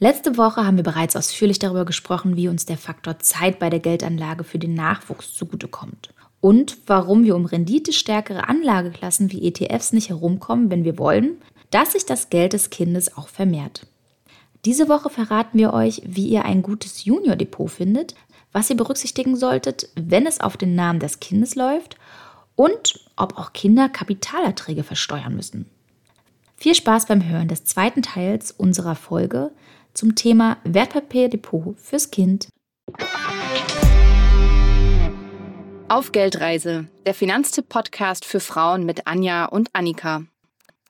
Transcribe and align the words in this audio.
Letzte 0.00 0.36
Woche 0.36 0.64
haben 0.64 0.76
wir 0.76 0.84
bereits 0.84 1.16
ausführlich 1.16 1.58
darüber 1.58 1.84
gesprochen, 1.84 2.36
wie 2.36 2.46
uns 2.46 2.64
der 2.66 2.78
Faktor 2.78 3.18
Zeit 3.18 3.58
bei 3.58 3.68
der 3.68 3.80
Geldanlage 3.80 4.44
für 4.44 4.60
den 4.60 4.74
Nachwuchs 4.74 5.34
zugutekommt 5.34 6.10
und 6.40 6.78
warum 6.86 7.24
wir 7.24 7.34
um 7.34 7.46
renditestärkere 7.46 8.48
Anlageklassen 8.48 9.32
wie 9.32 9.48
ETFs 9.48 9.92
nicht 9.92 10.08
herumkommen, 10.08 10.70
wenn 10.70 10.84
wir 10.84 10.98
wollen, 10.98 11.38
dass 11.70 11.92
sich 11.92 12.06
das 12.06 12.30
Geld 12.30 12.52
des 12.52 12.70
Kindes 12.70 13.16
auch 13.16 13.26
vermehrt. 13.26 13.88
Diese 14.64 14.88
Woche 14.88 15.10
verraten 15.10 15.58
wir 15.58 15.72
euch, 15.72 16.00
wie 16.04 16.28
ihr 16.28 16.44
ein 16.44 16.62
gutes 16.62 17.04
Junior-Depot 17.04 17.68
findet, 17.68 18.14
was 18.52 18.70
ihr 18.70 18.76
berücksichtigen 18.76 19.34
solltet, 19.34 19.88
wenn 19.96 20.26
es 20.26 20.40
auf 20.40 20.56
den 20.56 20.76
Namen 20.76 21.00
des 21.00 21.18
Kindes 21.18 21.56
läuft 21.56 21.96
und 22.54 23.00
ob 23.16 23.36
auch 23.36 23.52
Kinder 23.52 23.88
Kapitalerträge 23.88 24.84
versteuern 24.84 25.34
müssen. 25.34 25.66
Viel 26.56 26.76
Spaß 26.76 27.06
beim 27.06 27.24
Hören 27.28 27.48
des 27.48 27.64
zweiten 27.64 28.02
Teils 28.02 28.52
unserer 28.52 28.94
Folge 28.94 29.50
zum 29.98 30.14
Thema 30.14 30.58
Wertpapierdepot 30.62 31.76
fürs 31.76 32.12
Kind. 32.12 32.48
Auf 35.88 36.12
Geldreise, 36.12 36.86
der 37.04 37.14
Finanztipp-Podcast 37.14 38.24
für 38.24 38.38
Frauen 38.38 38.86
mit 38.86 39.08
Anja 39.08 39.46
und 39.46 39.70
Annika. 39.72 40.22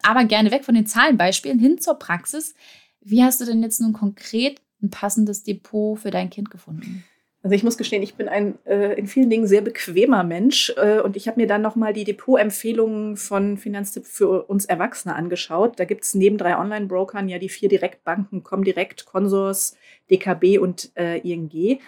Aber 0.02 0.24
gerne 0.24 0.50
weg 0.50 0.66
von 0.66 0.74
den 0.74 0.86
Zahlenbeispielen 0.86 1.58
hin 1.58 1.78
zur 1.78 1.94
Praxis. 1.94 2.54
Wie 3.00 3.24
hast 3.24 3.40
du 3.40 3.46
denn 3.46 3.62
jetzt 3.62 3.80
nun 3.80 3.94
konkret 3.94 4.60
ein 4.82 4.90
passendes 4.90 5.42
Depot 5.42 5.98
für 5.98 6.10
dein 6.10 6.28
Kind 6.28 6.50
gefunden? 6.50 7.02
Also 7.48 7.56
ich 7.56 7.64
muss 7.64 7.78
gestehen, 7.78 8.02
ich 8.02 8.14
bin 8.14 8.28
ein 8.28 8.58
äh, 8.66 8.92
in 8.98 9.06
vielen 9.06 9.30
Dingen 9.30 9.46
sehr 9.46 9.62
bequemer 9.62 10.22
Mensch 10.22 10.70
äh, 10.76 11.00
und 11.00 11.16
ich 11.16 11.28
habe 11.28 11.40
mir 11.40 11.46
dann 11.46 11.62
nochmal 11.62 11.94
die 11.94 12.04
Depotempfehlungen 12.04 13.16
von 13.16 13.56
Finanztipp 13.56 14.04
für 14.04 14.42
uns 14.50 14.66
Erwachsene 14.66 15.16
angeschaut. 15.16 15.80
Da 15.80 15.86
gibt 15.86 16.04
es 16.04 16.12
neben 16.12 16.36
drei 16.36 16.58
Online-Brokern 16.58 17.26
ja 17.26 17.38
die 17.38 17.48
vier 17.48 17.70
Direktbanken, 17.70 18.42
Comdirect, 18.42 19.06
Consors, 19.06 19.78
DKB 20.10 20.58
und 20.58 20.90
äh, 20.94 21.20
ING. 21.20 21.80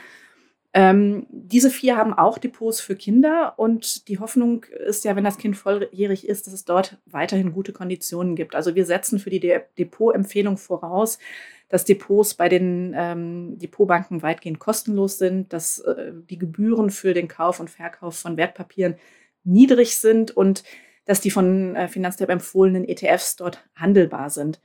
Ähm, 0.73 1.26
diese 1.30 1.68
vier 1.68 1.96
haben 1.96 2.15
auch 2.15 2.38
Depots 2.38 2.80
für 2.80 2.95
Kinder 2.95 3.54
und 3.57 4.07
die 4.07 4.21
Hoffnung 4.21 4.65
ist 4.87 5.04
ja, 5.04 5.16
wenn 5.16 5.24
das 5.24 5.37
Kind 5.37 5.57
volljährig 5.57 6.29
ist, 6.29 6.46
dass 6.46 6.54
es 6.54 6.65
dort 6.65 6.99
weiterhin 7.07 7.52
gute 7.52 7.73
Konditionen 7.73 8.37
gibt. 8.37 8.54
Also 8.54 8.76
wir 8.76 8.87
setzen 8.87 9.18
für 9.18 9.30
die 9.30 9.41
De 9.41 9.63
Depotempfehlung 9.79 10.59
voraus, 10.59 11.18
dass 11.68 11.85
Depots 11.85 12.35
bei 12.35 12.48
den 12.48 12.95
ähm, 12.96 13.59
Depotbanken 13.59 14.23
weitgehend 14.23 14.60
kostenlos 14.60 15.18
sind, 15.18 15.52
dass 15.52 15.80
äh, 15.80 16.13
die 16.29 16.38
Gebühren 16.38 16.91
für 16.91 17.15
den 17.15 17.26
Kauf 17.26 17.59
und 17.59 17.71
Verkauf 17.71 18.16
von 18.16 18.37
Wertpapieren 18.37 18.95
niedrig 19.43 19.96
sind 19.96 20.30
und 20.30 20.63
dass 21.04 21.21
die 21.21 21.30
von 21.30 21.74
äh, 21.74 21.88
Finanztipp 21.88 22.29
empfohlenen 22.29 22.88
ETFs 22.88 23.35
dort 23.35 23.65
handelbar 23.74 24.30
sind. 24.30 24.60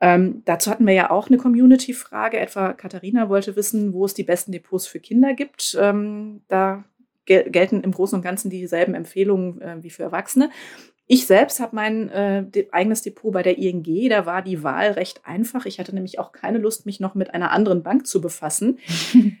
Ähm, 0.00 0.42
dazu 0.44 0.70
hatten 0.70 0.86
wir 0.86 0.94
ja 0.94 1.10
auch 1.10 1.28
eine 1.28 1.38
Community-Frage. 1.38 2.38
Etwa 2.38 2.72
Katharina 2.72 3.28
wollte 3.28 3.56
wissen, 3.56 3.92
wo 3.92 4.04
es 4.04 4.14
die 4.14 4.24
besten 4.24 4.52
Depots 4.52 4.86
für 4.86 5.00
Kinder 5.00 5.34
gibt. 5.34 5.76
Ähm, 5.80 6.42
da 6.48 6.84
gel 7.24 7.50
gelten 7.50 7.82
im 7.82 7.92
Großen 7.92 8.16
und 8.16 8.22
Ganzen 8.22 8.50
dieselben 8.50 8.94
Empfehlungen 8.94 9.60
äh, 9.60 9.82
wie 9.82 9.90
für 9.90 10.02
Erwachsene. 10.02 10.50
Ich 11.08 11.26
selbst 11.26 11.60
habe 11.60 11.76
mein 11.76 12.08
äh, 12.10 12.44
de 12.44 12.68
eigenes 12.72 13.02
Depot 13.02 13.32
bei 13.32 13.42
der 13.42 13.58
ING. 13.58 14.08
Da 14.08 14.26
war 14.26 14.42
die 14.42 14.62
Wahl 14.62 14.92
recht 14.92 15.20
einfach. 15.24 15.64
Ich 15.66 15.78
hatte 15.78 15.94
nämlich 15.94 16.18
auch 16.18 16.32
keine 16.32 16.58
Lust, 16.58 16.84
mich 16.84 17.00
noch 17.00 17.14
mit 17.14 17.32
einer 17.32 17.52
anderen 17.52 17.82
Bank 17.82 18.06
zu 18.06 18.20
befassen. 18.20 18.78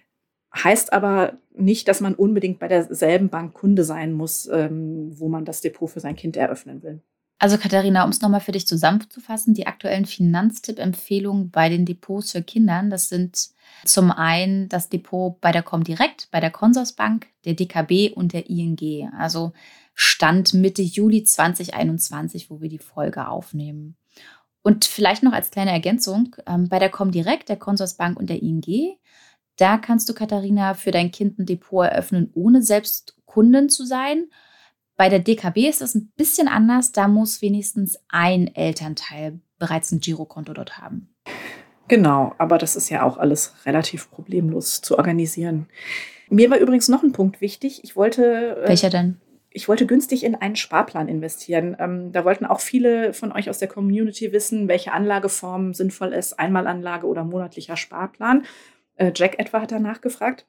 heißt 0.54 0.92
aber 0.92 1.38
nicht, 1.54 1.88
dass 1.88 2.00
man 2.00 2.14
unbedingt 2.14 2.58
bei 2.58 2.68
derselben 2.68 3.28
Bank 3.28 3.52
Kunde 3.54 3.84
sein 3.84 4.12
muss, 4.12 4.46
ähm, 4.46 5.10
wo 5.18 5.28
man 5.28 5.44
das 5.44 5.60
Depot 5.60 5.90
für 5.90 6.00
sein 6.00 6.16
Kind 6.16 6.36
eröffnen 6.36 6.82
will. 6.82 7.02
Also 7.38 7.58
Katharina, 7.58 8.04
um 8.04 8.10
es 8.10 8.22
nochmal 8.22 8.40
für 8.40 8.52
dich 8.52 8.66
zusammenzufassen, 8.66 9.52
die 9.52 9.66
aktuellen 9.66 10.06
Finanztipp-Empfehlungen 10.06 11.50
bei 11.50 11.68
den 11.68 11.84
Depots 11.84 12.32
für 12.32 12.42
Kindern, 12.42 12.88
das 12.88 13.10
sind 13.10 13.50
zum 13.84 14.10
einen 14.10 14.70
das 14.70 14.88
Depot 14.88 15.38
bei 15.40 15.52
der 15.52 15.62
Comdirect, 15.62 16.28
bei 16.30 16.40
der 16.40 16.50
Consorsbank, 16.50 17.26
der 17.44 17.52
DKB 17.52 18.12
und 18.14 18.32
der 18.32 18.48
ING. 18.48 19.10
Also 19.18 19.52
Stand 19.94 20.54
Mitte 20.54 20.82
Juli 20.82 21.24
2021, 21.24 22.50
wo 22.50 22.62
wir 22.62 22.70
die 22.70 22.78
Folge 22.78 23.28
aufnehmen. 23.28 23.96
Und 24.62 24.86
vielleicht 24.86 25.22
noch 25.22 25.32
als 25.32 25.50
kleine 25.50 25.72
Ergänzung, 25.72 26.34
ähm, 26.46 26.68
bei 26.68 26.78
der 26.78 26.90
Comdirect, 26.90 27.50
der 27.50 27.56
Consorsbank 27.56 28.18
und 28.18 28.30
der 28.30 28.42
ING, 28.42 28.96
da 29.56 29.78
kannst 29.78 30.08
du, 30.08 30.14
Katharina, 30.14 30.74
für 30.74 30.90
dein 30.90 31.10
Kind 31.10 31.38
ein 31.38 31.46
Depot 31.46 31.84
eröffnen, 31.84 32.30
ohne 32.34 32.62
selbst 32.62 33.16
Kundin 33.26 33.68
zu 33.68 33.84
sein 33.84 34.26
bei 34.96 35.08
der 35.08 35.18
DKB 35.18 35.68
ist 35.68 35.80
das 35.80 35.94
ein 35.94 36.12
bisschen 36.16 36.48
anders. 36.48 36.92
Da 36.92 37.08
muss 37.08 37.42
wenigstens 37.42 37.98
ein 38.08 38.54
Elternteil 38.54 39.40
bereits 39.58 39.92
ein 39.92 40.00
Girokonto 40.00 40.52
dort 40.52 40.78
haben. 40.78 41.14
Genau, 41.88 42.34
aber 42.38 42.58
das 42.58 42.76
ist 42.76 42.88
ja 42.88 43.02
auch 43.02 43.16
alles 43.16 43.54
relativ 43.64 44.10
problemlos 44.10 44.80
zu 44.80 44.98
organisieren. 44.98 45.68
Mir 46.28 46.50
war 46.50 46.58
übrigens 46.58 46.88
noch 46.88 47.02
ein 47.02 47.12
Punkt 47.12 47.40
wichtig. 47.40 47.84
Ich 47.84 47.94
wollte. 47.94 48.56
Äh, 48.64 48.68
Welcher 48.68 48.90
denn? 48.90 49.20
Ich 49.50 49.68
wollte 49.68 49.86
günstig 49.86 50.24
in 50.24 50.34
einen 50.34 50.56
Sparplan 50.56 51.08
investieren. 51.08 51.76
Ähm, 51.78 52.12
da 52.12 52.24
wollten 52.24 52.44
auch 52.44 52.60
viele 52.60 53.14
von 53.14 53.32
euch 53.32 53.48
aus 53.48 53.58
der 53.58 53.68
Community 53.68 54.32
wissen, 54.32 54.68
welche 54.68 54.92
Anlageform 54.92 55.72
sinnvoll 55.72 56.12
ist, 56.12 56.38
Einmalanlage 56.38 57.06
oder 57.06 57.24
monatlicher 57.24 57.76
Sparplan. 57.76 58.44
Äh, 58.96 59.12
Jack 59.14 59.38
etwa 59.38 59.62
hat 59.62 59.72
danach 59.72 60.00
gefragt. 60.00 60.46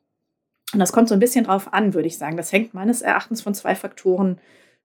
Und 0.73 0.79
das 0.79 0.91
kommt 0.91 1.07
so 1.07 1.13
ein 1.13 1.19
bisschen 1.19 1.45
drauf 1.45 1.73
an, 1.73 1.93
würde 1.93 2.07
ich 2.07 2.17
sagen. 2.17 2.37
Das 2.37 2.51
hängt 2.51 2.73
meines 2.73 3.01
Erachtens 3.01 3.41
von 3.41 3.53
zwei 3.53 3.75
Faktoren 3.75 4.39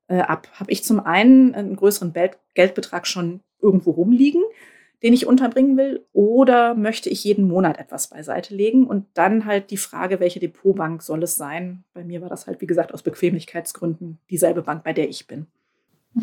äh, 0.09 0.20
ab. 0.20 0.48
Habe 0.54 0.70
ich 0.70 0.84
zum 0.84 1.00
einen 1.00 1.54
einen 1.54 1.76
größeren 1.76 2.12
Geldbetrag 2.54 3.06
schon 3.06 3.41
irgendwo 3.60 3.91
rumliegen, 3.91 4.43
den 5.03 5.12
ich 5.12 5.26
unterbringen 5.26 5.76
will, 5.76 6.06
oder 6.12 6.75
möchte 6.75 7.09
ich 7.09 7.25
jeden 7.25 7.48
Monat 7.48 7.78
etwas 7.78 8.09
beiseite 8.09 8.54
legen? 8.54 8.87
Und 8.87 9.06
dann 9.15 9.44
halt 9.44 9.70
die 9.72 9.76
Frage, 9.76 10.20
welche 10.20 10.38
Depotbank 10.38 11.03
soll 11.03 11.25
es 11.25 11.37
sein? 11.37 11.82
Bei 11.93 12.04
mir 12.04 12.22
war 12.22 12.28
das 12.28 12.47
halt, 12.47 12.60
wie 12.60 12.66
gesagt, 12.66 12.94
aus 12.94 13.03
Bequemlichkeitsgründen 13.03 14.19
dieselbe 14.31 14.62
Bank, 14.62 14.84
bei 14.84 14.93
der 14.93 15.09
ich 15.09 15.26
bin. 15.26 15.47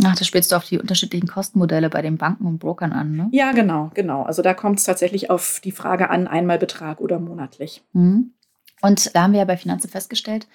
Ach, 0.04 0.16
da 0.16 0.24
spielst 0.24 0.52
du 0.52 0.56
auf 0.56 0.66
die 0.66 0.80
unterschiedlichen 0.80 1.28
Kostenmodelle 1.28 1.90
bei 1.90 2.02
den 2.02 2.18
Banken 2.18 2.46
und 2.46 2.60
Brokern 2.60 2.94
an, 2.94 3.16
ne? 3.16 3.28
Ja, 3.32 3.52
genau, 3.52 3.90
genau. 3.96 4.22
Also 4.22 4.42
da 4.42 4.54
kommt 4.54 4.78
es 4.78 4.86
tatsächlich 4.86 5.30
auf 5.30 5.60
die 5.64 5.72
Frage 5.72 6.10
an, 6.10 6.28
einmal 6.28 6.60
Betrag 6.60 7.02
oder 7.02 7.20
monatlich. 7.20 7.84
Mhm. 7.94 8.34
Und 8.82 9.16
da 9.16 9.24
haben 9.24 9.34
wir 9.34 9.40
ja 9.40 9.46
bei 9.46 9.58
Finanzen 9.58 9.90
festgestellt, 9.90 10.48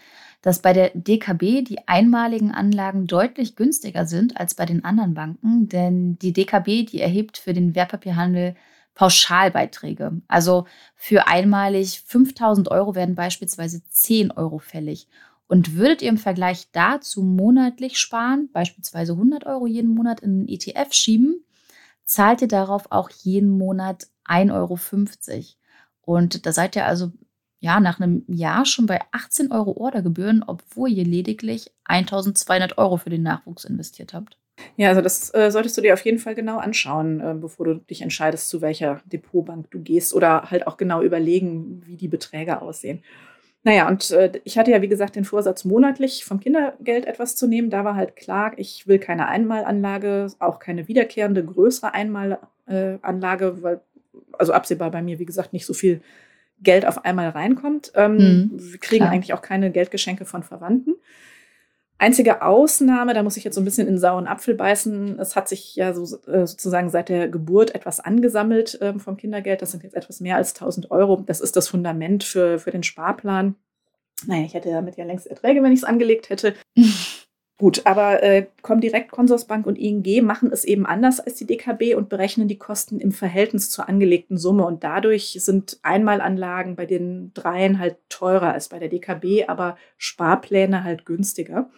dass 0.43 0.61
bei 0.61 0.73
der 0.73 0.91
DKB 0.95 1.65
die 1.65 1.89
einmaligen 1.89 2.53
Anlagen 2.53 3.07
deutlich 3.07 3.57
günstiger 3.57 4.07
sind 4.07 4.39
als 4.39 4.55
bei 4.55 4.67
den 4.67 4.85
anderen 4.85 5.15
Banken, 5.15 5.69
denn 5.69 6.19
die 6.19 6.33
DKB, 6.33 6.85
die 6.85 7.01
erhebt 7.01 7.39
für 7.39 7.55
den 7.55 7.75
Wertpapierhandel 7.75 8.55
Pauschalbeiträge. 8.95 10.21
Also 10.29 10.67
für 10.95 11.27
einmalig 11.27 12.03
5000 12.07 12.71
Euro 12.71 12.95
werden 12.95 13.15
beispielsweise 13.15 13.83
10 13.89 14.33
Euro 14.33 14.59
fällig. 14.59 15.09
Und 15.47 15.77
würdet 15.77 16.03
ihr 16.03 16.09
im 16.09 16.19
Vergleich 16.19 16.69
dazu 16.73 17.23
monatlich 17.23 17.99
sparen, 17.99 18.49
beispielsweise 18.53 19.13
100 19.13 19.47
Euro 19.47 19.67
jeden 19.67 19.95
Monat 19.95 20.21
in 20.21 20.31
einen 20.31 20.49
ETF 20.49 20.93
schieben, 20.93 21.45
zahlt 22.05 22.43
ihr 22.43 22.49
darauf 22.49 22.91
auch 22.91 23.11
jeden 23.11 23.51
Monat 23.51 24.09
1,50 24.27 24.53
Euro. 24.53 24.79
Und 26.03 26.47
da 26.47 26.53
seid 26.53 26.77
ihr 26.77 26.87
also 26.87 27.13
ja, 27.65 27.81
nach 27.81 27.99
einem 27.99 28.25
Jahr 28.29 28.67
schon 28.67 28.85
bei 28.85 29.01
18 29.13 29.51
Euro 29.51 29.73
Ordergebühren, 29.79 30.45
obwohl 30.47 30.91
ihr 30.91 31.05
lediglich 31.05 31.71
1200 31.85 32.77
Euro 32.77 32.99
für 32.99 33.09
den 33.09 33.23
Nachwuchs 33.23 33.65
investiert 33.65 34.13
habt. 34.13 34.37
Ja, 34.77 34.91
also 34.91 35.01
das 35.01 35.33
äh, 35.35 35.51
solltest 35.51 35.79
du 35.79 35.81
dir 35.81 35.95
auf 35.95 36.05
jeden 36.05 36.19
Fall 36.19 36.35
genau 36.35 36.59
anschauen, 36.59 37.21
äh, 37.21 37.35
bevor 37.35 37.65
du 37.65 37.75
dich 37.77 38.03
entscheidest, 38.03 38.51
zu 38.51 38.61
welcher 38.61 39.01
Depotbank 39.07 39.71
du 39.71 39.81
gehst 39.81 40.13
oder 40.13 40.51
halt 40.51 40.67
auch 40.67 40.77
genau 40.77 41.01
überlegen, 41.01 41.83
wie 41.87 41.97
die 41.97 42.07
Beträge 42.07 42.61
aussehen. 42.61 43.03
Naja, 43.63 43.89
und 43.89 44.11
äh, 44.11 44.33
ich 44.45 44.59
hatte 44.59 44.71
ja, 44.71 44.83
wie 44.83 44.89
gesagt, 44.89 45.17
den 45.17 45.25
Vorsatz, 45.25 45.65
monatlich 45.65 46.27
vom 46.27 46.41
Kindergeld 46.41 47.07
etwas 47.07 47.35
zu 47.35 47.47
nehmen. 47.47 47.71
Da 47.71 47.83
war 47.83 47.97
halt 47.97 48.15
klar, 48.15 48.53
ich 48.59 48.87
will 48.87 48.99
keine 48.99 49.27
Einmalanlage, 49.27 50.27
auch 50.39 50.59
keine 50.59 50.87
wiederkehrende 50.87 51.43
größere 51.43 51.95
Einmalanlage, 51.95 53.63
weil, 53.63 53.81
also 54.35 54.53
absehbar 54.53 54.91
bei 54.91 55.01
mir, 55.01 55.19
wie 55.19 55.25
gesagt, 55.25 55.55
nicht 55.55 55.65
so 55.65 55.73
viel 55.73 56.03
Geld 56.65 56.87
auf 56.87 57.05
einmal 57.05 57.29
reinkommt. 57.29 57.93
Ähm, 57.95 58.17
mhm, 58.17 58.51
wir 58.55 58.79
kriegen 58.79 59.05
klar. 59.05 59.13
eigentlich 59.13 59.35
auch 59.35 59.43
keine 59.43 59.71
Geldgeschenke 59.71 60.25
von 60.25 60.43
Verwandten. 60.43 60.95
Einzige 61.97 62.43
Ausnahme, 62.43 63.15
da 63.15 63.23
muss 63.23 63.37
ich 63.37 63.45
jetzt 63.45 63.55
so 63.55 63.61
ein 63.61 63.65
bisschen 63.65 63.87
in 63.87 63.99
sauren 63.99 64.27
Apfel 64.27 64.55
beißen. 64.55 65.19
Es 65.21 65.37
hat 65.37 65.49
sich 65.49 65.77
ja 65.77 65.95
so, 65.95 66.03
äh, 66.27 66.47
sozusagen 66.47 66.91
seit 66.91 67.09
der 67.09 67.29
Geburt 67.29 67.75
etwas 67.75 68.01
angesammelt 68.01 68.79
ähm, 68.83 68.99
vom 68.99 69.17
Kindergeld. 69.17 69.63
Das 69.63 69.71
sind 69.71 69.85
jetzt 69.85 69.95
etwas 69.95 70.21
mehr 70.21 70.37
als 70.37 70.55
1000 70.55 70.91
Euro. 70.91 71.23
Das 71.25 71.41
ist 71.41 71.55
das 71.55 71.69
Fundament 71.69 72.25
für, 72.25 72.59
für 72.59 72.73
den 72.73 72.83
Sparplan. 72.83 73.55
Naja, 74.27 74.45
ich 74.45 74.55
hätte 74.55 74.71
damit 74.71 74.97
ja 74.97 75.05
längst 75.05 75.27
Erträge, 75.27 75.63
wenn 75.63 75.73
ich 75.73 75.81
es 75.81 75.85
angelegt 75.85 76.31
hätte. 76.31 76.55
Gut, 77.57 77.83
aber 77.85 78.21
äh, 78.25 78.49
Comdirect, 78.63 79.13
Consorsbank 79.13 79.65
und 79.67 79.79
ING 79.79 80.25
machen 80.25 80.51
es 80.53 80.65
eben 80.65 80.87
anders 80.87 81.21
als 81.21 81.37
die 81.37 81.47
DKB 81.47 81.95
und 81.95 82.09
berechnen 82.09 82.49
die 82.49 82.59
Kosten 82.59 82.99
im 82.99 83.13
Verhältnis 83.13 83.71
zur 83.71 83.89
angelegten 83.89 84.37
Summe. 84.37 84.67
Und 84.67 84.83
dadurch 84.83 85.39
sind 85.41 85.79
Einmalanlagen 85.83 86.75
bei 86.75 86.85
den 86.85 87.33
dreien 87.33 87.79
halt 87.79 87.97
teurer 88.09 88.53
als 88.53 88.71
bei 88.71 88.81
der 88.81 88.89
DKB, 88.89 89.45
aber 89.47 89.77
Sparpläne 89.99 90.83
halt 90.83 91.07
günstiger. 91.07 91.71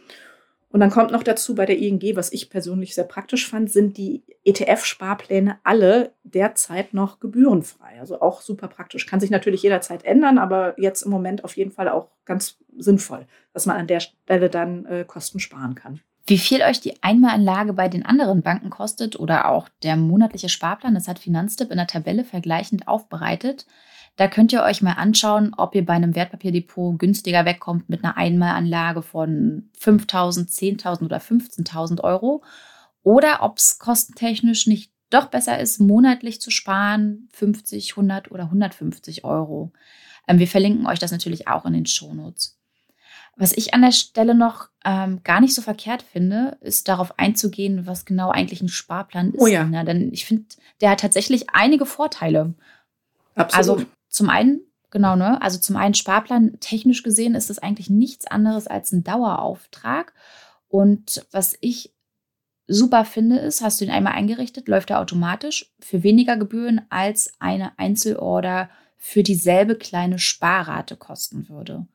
Und 0.77 0.81
dann 0.81 0.91
kommt 0.91 1.11
noch 1.11 1.23
dazu 1.23 1.55
bei 1.55 1.65
der 1.65 1.79
ING, 1.79 2.03
was 2.17 2.31
ich 2.31 2.51
persönlich 2.51 2.95
sehr 2.95 3.05
praktisch 3.05 3.49
fand, 3.49 3.73
sind 3.73 3.97
die 3.97 4.25
ETF-Sparpläne 4.45 5.57
alle 5.65 6.13
derzeit 6.23 6.93
noch 6.93 7.19
gebührenfrei. 7.19 7.99
Also 7.99 8.21
auch 8.21 8.43
super 8.43 8.69
praktisch. 8.69 9.07
Kann 9.07 9.19
sich 9.19 9.31
natürlich 9.31 9.63
jederzeit 9.63 10.05
ändern, 10.05 10.37
aber 10.37 10.79
jetzt 10.79 11.01
im 11.01 11.11
Moment 11.11 11.45
auf 11.45 11.57
jeden 11.57 11.71
Fall 11.71 11.89
auch 11.89 12.09
ganz 12.27 12.59
sinnvoll, 12.77 13.25
dass 13.55 13.65
man 13.65 13.79
an 13.79 13.87
der 13.87 14.01
Stelle 14.01 14.51
dann 14.51 14.85
äh, 14.85 15.07
Kosten 15.07 15.41
sparen 15.41 15.77
kann. 15.77 16.01
Wie 16.27 16.37
viel 16.37 16.61
euch 16.61 16.83
die 16.83 17.03
Einmalanlage 17.03 17.73
bei 17.73 17.89
den 17.89 18.05
anderen 18.05 18.43
Banken 18.43 18.69
kostet 18.69 19.19
oder 19.19 19.49
auch 19.49 19.71
der 19.83 19.97
monatliche 19.97 20.51
Sparplan, 20.51 20.95
das 20.95 21.09
hat 21.09 21.19
Finanztipp 21.19 21.71
in 21.71 21.79
der 21.79 21.87
Tabelle 21.87 22.23
vergleichend 22.23 22.87
aufbereitet. 22.87 23.65
Da 24.17 24.29
könnt 24.29 24.53
ihr 24.53 24.63
euch 24.63 24.81
mal 24.81 24.93
anschauen, 24.93 25.53
ob 25.57 25.75
ihr 25.75 25.85
bei 25.85 25.93
einem 25.93 26.15
Wertpapierdepot 26.15 26.99
günstiger 26.99 27.45
wegkommt 27.45 27.91
mit 27.91 28.03
einer 28.03 28.17
Einmalanlage 28.17 29.03
von 29.03 29.71
5.000, 29.79 30.49
10.000 30.49 31.05
oder 31.05 31.19
15.000 31.19 32.03
Euro 32.03 32.43
oder 33.03 33.43
ob 33.43 33.59
es 33.59 33.79
kostentechnisch 33.79 34.67
nicht 34.67 34.91
doch 35.11 35.27
besser 35.27 35.61
ist, 35.61 35.81
monatlich 35.81 36.41
zu 36.41 36.51
sparen, 36.51 37.29
50, 37.33 37.93
100 37.93 38.31
oder 38.33 38.45
150 38.45 39.25
Euro. 39.25 39.73
Ähm, 40.27 40.39
wir 40.39 40.49
verlinken 40.49 40.87
euch 40.87 40.99
das 40.99 41.13
natürlich 41.13 41.47
auch 41.47 41.65
in 41.67 41.75
den 41.75 41.87
Shownotes. 41.87 42.59
Was 43.37 43.53
ich 43.53 43.75
an 43.75 43.83
der 43.83 43.93
Stelle 43.93 44.35
noch 44.35 44.71
ähm, 44.85 45.21
gar 45.23 45.41
nicht 45.41 45.55
so 45.55 45.61
verkehrt 45.61 46.03
finde, 46.03 46.57
ist 46.63 46.89
darauf 46.89 47.19
einzugehen, 47.19 47.87
was 47.87 48.07
genau 48.07 48.31
eigentlich 48.31 48.63
ein 48.63 48.69
Sparplan 48.69 49.33
ist. 49.33 49.41
Oh 49.41 49.47
ja. 49.47 49.65
Ne? 49.65 49.85
Denn 49.85 50.11
ich 50.13 50.25
finde, 50.25 50.47
der 50.81 50.91
hat 50.91 51.01
tatsächlich 51.01 51.51
einige 51.51 51.85
Vorteile. 51.85 52.55
Absolut. 53.35 53.81
Also 53.81 53.87
zum 54.17 54.31
einen, 54.31 54.63
genau, 54.91 55.15
ne? 55.15 55.41
Also 55.43 55.59
zum 55.59 55.77
einen 55.77 55.95
Sparplan, 55.95 56.59
technisch 56.61 57.03
gesehen 57.03 57.35
ist 57.35 57.51
es 57.51 57.59
eigentlich 57.59 57.91
nichts 57.91 58.27
anderes 58.27 58.67
als 58.67 58.91
ein 58.93 59.05
Dauerauftrag. 59.05 60.15
Und 60.69 61.27
was 61.31 61.55
ich 61.61 61.93
super 62.67 63.05
finde, 63.05 63.37
ist, 63.37 63.61
hast 63.61 63.79
du 63.79 63.85
ihn 63.85 63.91
einmal 63.91 64.15
eingerichtet, 64.15 64.69
läuft 64.69 64.89
er 64.89 65.01
automatisch 65.01 65.71
für 65.81 66.03
weniger 66.03 66.39
Gebühren 66.39 66.81
als 66.89 67.35
eine 67.41 67.79
Einzelorder 67.79 68.71
für 68.97 69.23
dieselbe 69.23 69.77
kleine 69.77 70.19
Sparrate 70.19 70.97
kosten 70.97 71.51
würde. 71.51 71.87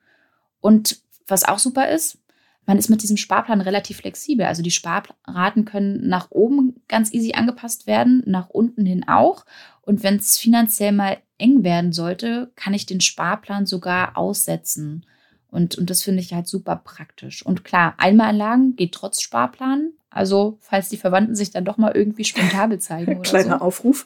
Und 0.60 1.02
was 1.26 1.44
auch 1.44 1.58
super 1.58 1.90
ist, 1.90 2.20
man 2.68 2.78
ist 2.78 2.90
mit 2.90 3.02
diesem 3.02 3.18
Sparplan 3.18 3.62
relativ 3.62 3.98
flexibel. 3.98 4.46
Also 4.46 4.62
die 4.62 4.70
Sparraten 4.70 5.66
können 5.66 6.08
nach 6.08 6.30
oben 6.30 6.82
ganz 6.88 7.12
easy 7.12 7.34
angepasst 7.34 7.88
werden, 7.88 8.22
nach 8.28 8.50
unten 8.50 8.86
hin 8.86 9.08
auch. 9.08 9.46
Und 9.81 10.04
wenn 10.04 10.16
es 10.16 10.38
finanziell 10.38 10.92
mal 10.92 11.18
eng 11.38 11.63
werden 11.63 11.92
sollte, 11.92 12.51
kann 12.56 12.74
ich 12.74 12.86
den 12.86 13.01
Sparplan 13.01 13.66
sogar 13.66 14.18
aussetzen. 14.18 15.06
Und, 15.48 15.78
und 15.78 15.89
das 15.89 16.04
finde 16.04 16.22
ich 16.22 16.33
halt 16.33 16.48
super 16.48 16.78
praktisch. 16.78 17.45
Und 17.45 17.66
klar, 17.66 17.95
Einmalanlagen 17.98 18.75
geht 18.75 18.94
trotz 18.94 19.22
Sparplan. 19.22 19.92
Also, 20.10 20.57
falls 20.62 20.89
die 20.89 20.98
Verwandten 20.98 21.36
sich 21.36 21.51
dann 21.51 21.66
doch 21.66 21.78
mal 21.78 21.92
irgendwie 21.94 22.24
spontan 22.24 22.80
zeigen. 22.80 23.12
Oder 23.19 23.30
Kleiner 23.30 23.60
so. 23.60 23.66
Aufruf. 23.66 24.06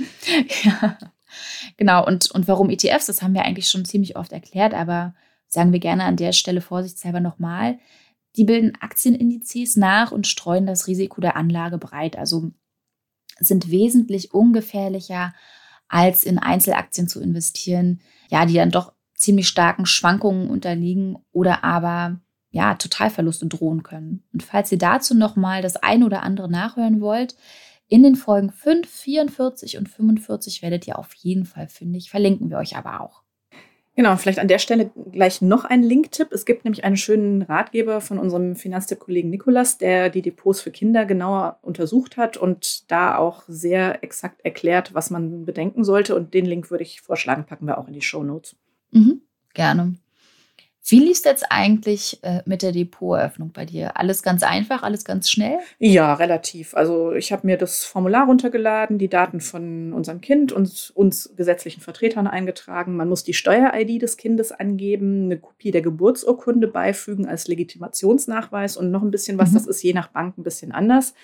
ja. 0.64 0.98
Genau, 1.76 2.06
und, 2.06 2.30
und 2.30 2.48
warum 2.48 2.70
ETFs, 2.70 3.06
das 3.06 3.22
haben 3.22 3.34
wir 3.34 3.44
eigentlich 3.44 3.68
schon 3.68 3.84
ziemlich 3.84 4.16
oft 4.16 4.32
erklärt, 4.32 4.74
aber 4.74 5.14
sagen 5.48 5.72
wir 5.72 5.80
gerne 5.80 6.04
an 6.04 6.16
der 6.16 6.32
Stelle 6.32 6.60
vorsichtshalber 6.60 7.20
nochmal. 7.20 7.78
Die 8.36 8.44
bilden 8.44 8.72
Aktienindizes 8.80 9.76
nach 9.76 10.12
und 10.12 10.26
streuen 10.26 10.66
das 10.66 10.86
Risiko 10.86 11.20
der 11.20 11.36
Anlage 11.36 11.78
breit. 11.78 12.16
Also 12.16 12.52
sind 13.38 13.70
wesentlich 13.70 14.32
ungefährlicher 14.32 15.34
als 15.88 16.24
in 16.24 16.38
Einzelaktien 16.38 17.08
zu 17.08 17.20
investieren, 17.20 18.00
ja, 18.30 18.46
die 18.46 18.54
dann 18.54 18.70
doch 18.70 18.92
ziemlich 19.14 19.48
starken 19.48 19.86
Schwankungen 19.86 20.48
unterliegen 20.48 21.18
oder 21.32 21.64
aber 21.64 22.20
ja, 22.50 22.74
Totalverluste 22.74 23.46
drohen 23.46 23.82
können. 23.82 24.24
Und 24.32 24.42
falls 24.42 24.70
ihr 24.72 24.78
dazu 24.78 25.14
nochmal 25.14 25.62
das 25.62 25.76
eine 25.76 26.04
oder 26.04 26.22
andere 26.22 26.50
nachhören 26.50 27.00
wollt, 27.00 27.36
in 27.88 28.02
den 28.02 28.16
Folgen 28.16 28.50
5, 28.50 28.88
44 28.88 29.76
und 29.76 29.88
45 29.88 30.62
werdet 30.62 30.86
ihr 30.86 30.98
auf 30.98 31.12
jeden 31.14 31.44
Fall 31.44 31.68
fündig, 31.68 32.10
verlinken 32.10 32.50
wir 32.50 32.58
euch 32.58 32.76
aber 32.76 33.00
auch. 33.00 33.21
Genau, 33.94 34.16
vielleicht 34.16 34.38
an 34.38 34.48
der 34.48 34.58
Stelle 34.58 34.90
gleich 35.12 35.42
noch 35.42 35.66
ein 35.66 35.82
Linktipp. 35.82 36.32
Es 36.32 36.46
gibt 36.46 36.64
nämlich 36.64 36.82
einen 36.82 36.96
schönen 36.96 37.42
Ratgeber 37.42 38.00
von 38.00 38.18
unserem 38.18 38.56
Finanztipp-Kollegen 38.56 39.28
Nikolas, 39.28 39.76
der 39.76 40.08
die 40.08 40.22
Depots 40.22 40.62
für 40.62 40.70
Kinder 40.70 41.04
genauer 41.04 41.58
untersucht 41.60 42.16
hat 42.16 42.38
und 42.38 42.90
da 42.90 43.18
auch 43.18 43.42
sehr 43.48 44.02
exakt 44.02 44.40
erklärt, 44.44 44.94
was 44.94 45.10
man 45.10 45.44
bedenken 45.44 45.84
sollte. 45.84 46.16
Und 46.16 46.32
den 46.32 46.46
Link 46.46 46.70
würde 46.70 46.84
ich 46.84 47.02
vorschlagen, 47.02 47.44
packen 47.44 47.66
wir 47.66 47.76
auch 47.76 47.86
in 47.86 47.92
die 47.92 48.00
Show 48.00 48.22
Notes. 48.22 48.56
Mhm, 48.92 49.20
gerne. 49.52 49.96
Wie 50.84 50.98
liest 50.98 51.26
jetzt 51.26 51.46
eigentlich 51.48 52.18
äh, 52.22 52.42
mit 52.44 52.62
der 52.62 52.72
Depoteröffnung 52.72 53.52
bei 53.52 53.64
dir? 53.64 53.96
Alles 53.96 54.22
ganz 54.24 54.42
einfach, 54.42 54.82
alles 54.82 55.04
ganz 55.04 55.30
schnell? 55.30 55.58
Ja, 55.78 56.14
relativ. 56.14 56.74
Also 56.74 57.12
ich 57.12 57.30
habe 57.30 57.46
mir 57.46 57.56
das 57.56 57.84
Formular 57.84 58.26
runtergeladen, 58.26 58.98
die 58.98 59.08
Daten 59.08 59.40
von 59.40 59.92
unserem 59.92 60.20
Kind 60.20 60.50
und 60.50 60.90
uns 60.96 61.32
gesetzlichen 61.36 61.80
Vertretern 61.80 62.26
eingetragen. 62.26 62.96
Man 62.96 63.08
muss 63.08 63.22
die 63.22 63.34
Steuer-ID 63.34 64.02
des 64.02 64.16
Kindes 64.16 64.50
angeben, 64.50 65.26
eine 65.26 65.38
Kopie 65.38 65.70
der 65.70 65.82
Geburtsurkunde 65.82 66.66
beifügen 66.66 67.26
als 67.26 67.46
Legitimationsnachweis 67.46 68.76
und 68.76 68.90
noch 68.90 69.02
ein 69.02 69.12
bisschen 69.12 69.38
was. 69.38 69.50
Mhm. 69.50 69.54
Das 69.54 69.66
ist 69.68 69.82
je 69.84 69.92
nach 69.92 70.08
Bank 70.08 70.36
ein 70.36 70.42
bisschen 70.42 70.72
anders. 70.72 71.14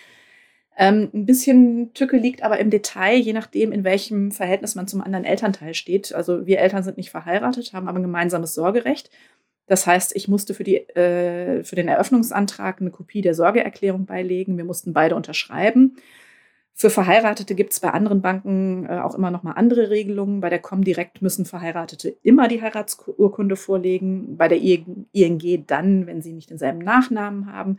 Ähm, 0.80 1.10
ein 1.12 1.26
bisschen 1.26 1.92
Tücke 1.92 2.16
liegt 2.16 2.44
aber 2.44 2.60
im 2.60 2.70
Detail, 2.70 3.16
je 3.16 3.32
nachdem, 3.32 3.72
in 3.72 3.82
welchem 3.82 4.30
Verhältnis 4.30 4.76
man 4.76 4.86
zum 4.86 5.02
anderen 5.02 5.24
Elternteil 5.24 5.74
steht. 5.74 6.14
Also 6.14 6.46
wir 6.46 6.60
Eltern 6.60 6.84
sind 6.84 6.96
nicht 6.96 7.10
verheiratet, 7.10 7.72
haben 7.72 7.88
aber 7.88 7.98
ein 7.98 8.04
gemeinsames 8.04 8.54
Sorgerecht. 8.54 9.10
Das 9.68 9.86
heißt, 9.86 10.16
ich 10.16 10.28
musste 10.28 10.54
für, 10.54 10.64
die, 10.64 10.76
äh, 10.76 11.62
für 11.62 11.76
den 11.76 11.88
Eröffnungsantrag 11.88 12.80
eine 12.80 12.90
Kopie 12.90 13.20
der 13.20 13.34
Sorgeerklärung 13.34 14.06
beilegen. 14.06 14.56
Wir 14.56 14.64
mussten 14.64 14.92
beide 14.92 15.14
unterschreiben. 15.14 15.96
Für 16.72 16.90
Verheiratete 16.90 17.54
gibt 17.54 17.72
es 17.72 17.80
bei 17.80 17.90
anderen 17.90 18.22
Banken 18.22 18.86
äh, 18.86 19.00
auch 19.00 19.14
immer 19.14 19.30
noch 19.30 19.42
mal 19.42 19.52
andere 19.52 19.90
Regelungen. 19.90 20.40
Bei 20.40 20.48
der 20.48 20.60
Comdirect 20.60 21.20
müssen 21.20 21.44
Verheiratete 21.44 22.16
immer 22.22 22.48
die 22.48 22.62
Heiratsurkunde 22.62 23.56
vorlegen. 23.56 24.36
Bei 24.36 24.48
der 24.48 24.58
ING 24.58 25.66
dann, 25.66 26.06
wenn 26.06 26.22
sie 26.22 26.32
nicht 26.32 26.50
denselben 26.50 26.78
Nachnamen 26.78 27.52
haben. 27.52 27.78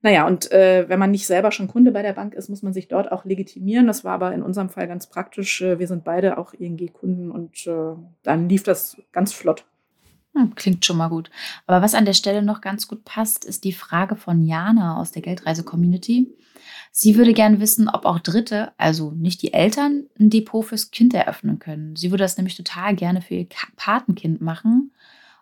Naja, 0.00 0.26
und 0.26 0.52
äh, 0.52 0.88
wenn 0.88 1.00
man 1.00 1.10
nicht 1.10 1.26
selber 1.26 1.50
schon 1.50 1.66
Kunde 1.66 1.90
bei 1.90 2.02
der 2.02 2.12
Bank 2.12 2.34
ist, 2.34 2.48
muss 2.48 2.62
man 2.62 2.72
sich 2.72 2.86
dort 2.86 3.10
auch 3.10 3.24
legitimieren. 3.24 3.88
Das 3.88 4.04
war 4.04 4.14
aber 4.14 4.32
in 4.32 4.42
unserem 4.42 4.68
Fall 4.68 4.86
ganz 4.86 5.08
praktisch. 5.08 5.60
Äh, 5.60 5.80
wir 5.80 5.88
sind 5.88 6.04
beide 6.04 6.38
auch 6.38 6.54
ING-Kunden 6.54 7.32
und 7.32 7.66
äh, 7.66 7.96
dann 8.22 8.48
lief 8.48 8.62
das 8.62 9.02
ganz 9.10 9.32
flott. 9.32 9.66
Hm, 10.38 10.54
klingt 10.54 10.84
schon 10.84 10.96
mal 10.96 11.08
gut. 11.08 11.30
Aber 11.66 11.82
was 11.82 11.94
an 11.94 12.04
der 12.04 12.12
Stelle 12.12 12.42
noch 12.42 12.60
ganz 12.60 12.86
gut 12.86 13.04
passt, 13.04 13.44
ist 13.44 13.64
die 13.64 13.72
Frage 13.72 14.14
von 14.14 14.42
Jana 14.42 14.98
aus 15.00 15.10
der 15.10 15.22
Geldreise-Community. 15.22 16.32
Sie 16.92 17.16
würde 17.16 17.32
gerne 17.32 17.60
wissen, 17.60 17.88
ob 17.88 18.04
auch 18.04 18.20
Dritte, 18.20 18.72
also 18.76 19.10
nicht 19.10 19.42
die 19.42 19.52
Eltern, 19.52 20.06
ein 20.18 20.30
Depot 20.30 20.64
fürs 20.64 20.90
Kind 20.90 21.12
eröffnen 21.12 21.58
können. 21.58 21.96
Sie 21.96 22.10
würde 22.10 22.24
das 22.24 22.36
nämlich 22.36 22.56
total 22.56 22.94
gerne 22.94 23.20
für 23.20 23.34
ihr 23.34 23.48
Patenkind 23.76 24.40
machen. 24.40 24.92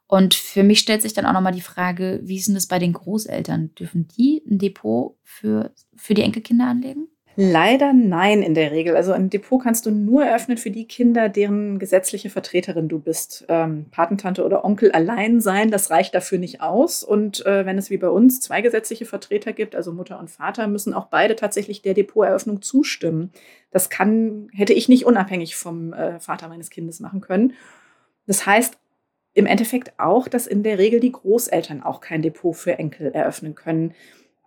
Und 0.07 0.35
für 0.35 0.63
mich 0.63 0.79
stellt 0.79 1.03
sich 1.03 1.13
dann 1.15 1.27
auch 1.27 1.33
nochmal 1.33 1.53
die 1.53 1.61
Frage, 1.61 2.21
wie 2.23 2.37
ist 2.37 2.47
denn 2.47 2.55
das 2.55 2.67
bei 2.67 2.79
den 2.79 2.93
Großeltern? 2.93 3.75
Dürfen 3.75 4.09
die 4.17 4.43
ein 4.49 4.59
Depot 4.59 5.17
für, 5.23 5.73
für 5.95 6.15
die 6.15 6.23
Enkelkinder 6.23 6.67
anlegen? 6.67 7.09
Leider 7.39 7.93
nein 7.93 8.43
in 8.43 8.55
der 8.55 8.71
Regel. 8.71 8.97
Also 8.97 9.13
ein 9.13 9.29
Depot 9.29 9.63
kannst 9.63 9.85
du 9.85 9.91
nur 9.91 10.25
eröffnen 10.25 10.57
für 10.57 10.71
die 10.71 10.87
Kinder, 10.87 11.29
deren 11.29 11.79
gesetzliche 11.79 12.31
Vertreterin 12.31 12.89
du 12.89 12.99
bist. 12.99 13.45
Ähm, 13.49 13.87
Patentante 13.91 14.43
oder 14.43 14.65
Onkel 14.65 14.91
allein 14.93 15.43
sein, 15.43 15.71
das 15.71 15.91
reicht 15.91 16.15
dafür 16.15 16.39
nicht 16.39 16.63
aus. 16.63 17.05
Und 17.05 17.45
äh, 17.45 17.67
wenn 17.67 17.77
es 17.77 17.91
wie 17.91 17.99
bei 17.99 18.09
uns 18.09 18.41
zwei 18.41 18.63
gesetzliche 18.63 19.05
Vertreter 19.05 19.53
gibt, 19.53 19.77
also 19.77 19.93
Mutter 19.93 20.19
und 20.19 20.31
Vater, 20.31 20.67
müssen 20.67 20.95
auch 20.95 21.09
beide 21.09 21.37
tatsächlich 21.37 21.83
der 21.83 21.93
Depoteröffnung 21.93 22.63
zustimmen. 22.63 23.33
Das 23.71 23.91
kann, 23.91 24.49
hätte 24.55 24.73
ich 24.73 24.89
nicht 24.89 25.05
unabhängig 25.05 25.57
vom 25.57 25.93
äh, 25.93 26.19
Vater 26.19 26.49
meines 26.49 26.71
Kindes 26.71 27.01
machen 27.01 27.21
können. 27.21 27.53
Das 28.27 28.47
heißt 28.47 28.79
im 29.35 29.45
Endeffekt 29.45 29.93
auch, 29.99 30.27
dass 30.27 30.47
in 30.47 30.63
der 30.63 30.79
Regel 30.79 31.01
die 31.01 31.13
Großeltern 31.13 31.83
auch 31.83 32.01
kein 32.01 32.23
Depot 32.23 32.57
für 32.57 32.79
Enkel 32.79 33.13
eröffnen 33.13 33.55
können. 33.55 33.93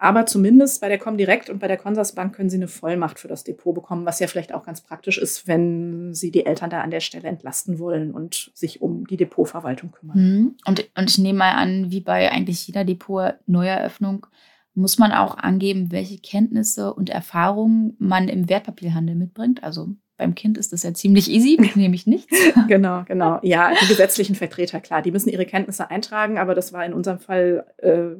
Aber 0.01 0.25
zumindest 0.25 0.79
bei 0.79 0.88
der 0.88 0.98
Comdirect 0.98 1.50
und 1.50 1.60
bei 1.60 1.68
der 1.68 1.75
Consorsbank 1.75 2.34
können 2.34 2.50
Sie 2.50 2.56
eine 2.56 2.70
Vollmacht 2.70 3.20
für 3.20 3.27
das 3.27 3.44
Depot 3.44 3.75
bekommen, 3.75 4.06
was 4.06 4.20
ja 4.20 4.27
vielleicht 4.27 4.53
auch 4.53 4.65
ganz 4.65 4.79
praktisch 4.79 5.18
ist, 5.18 5.46
wenn 5.46 6.13
Sie 6.13 6.32
die 6.32 6.46
Eltern 6.46 6.70
da 6.70 6.82
an 6.82 6.89
der 6.89 7.01
Stelle 7.01 7.27
entlasten 7.27 7.79
wollen 7.79 8.12
und 8.12 8.51
sich 8.53 8.82
um 8.82 9.06
die 9.06 9.18
Depotverwaltung 9.18 9.91
kümmern. 9.91 10.18
Mhm. 10.18 10.56
Und, 10.65 10.89
und 10.98 11.10
ich 11.10 11.18
nehme 11.18 11.39
mal 11.39 11.51
an, 11.51 11.91
wie 11.91 12.00
bei 12.00 12.32
eigentlich 12.32 12.65
jeder 12.65 12.86
Depot-Neueröffnung, 12.86 14.25
muss 14.74 14.98
man 14.98 15.12
auch 15.12 15.38
angeben, 15.38 15.91
welche 15.91 16.18
Kenntnisse 16.20 16.94
und 16.94 17.10
Erfahrungen 17.10 17.98
man 18.00 18.29
im 18.29 18.48
Wertpapierhandel 18.48 19.15
mitbringt. 19.15 19.63
Also 19.63 19.89
beim 20.15 20.34
Kind 20.34 20.58
ist 20.58 20.72
das 20.72 20.84
ja 20.84 20.94
ziemlich 20.94 21.29
easy, 21.29 21.60
nämlich 21.75 22.08
nichts. 22.08 22.38
genau, 22.70 23.03
genau. 23.06 23.39
Ja, 23.41 23.74
die 23.82 23.88
gesetzlichen 23.88 24.36
Vertreter, 24.36 24.79
klar, 24.79 25.01
die 25.01 25.12
müssen 25.12 25.29
ihre 25.29 25.46
Kenntnisse 25.46 25.89
eintragen, 25.91 26.38
aber 26.38 26.56
das 26.56 26.72
war 26.72 26.86
in 26.86 26.94
unserem 26.94 27.20
Fall 27.20 27.65
äh, 27.77 28.15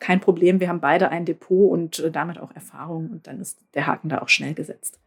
kein 0.00 0.20
Problem. 0.20 0.60
Wir 0.60 0.68
haben 0.68 0.80
beide 0.80 1.10
ein 1.10 1.24
Depot 1.24 1.70
und 1.70 1.98
äh, 1.98 2.10
damit 2.10 2.38
auch 2.38 2.54
Erfahrung 2.54 3.10
und 3.10 3.26
dann 3.26 3.40
ist 3.40 3.58
der 3.74 3.86
Haken 3.86 4.08
da 4.08 4.20
auch 4.20 4.28
schnell 4.28 4.54
gesetzt. 4.54 4.98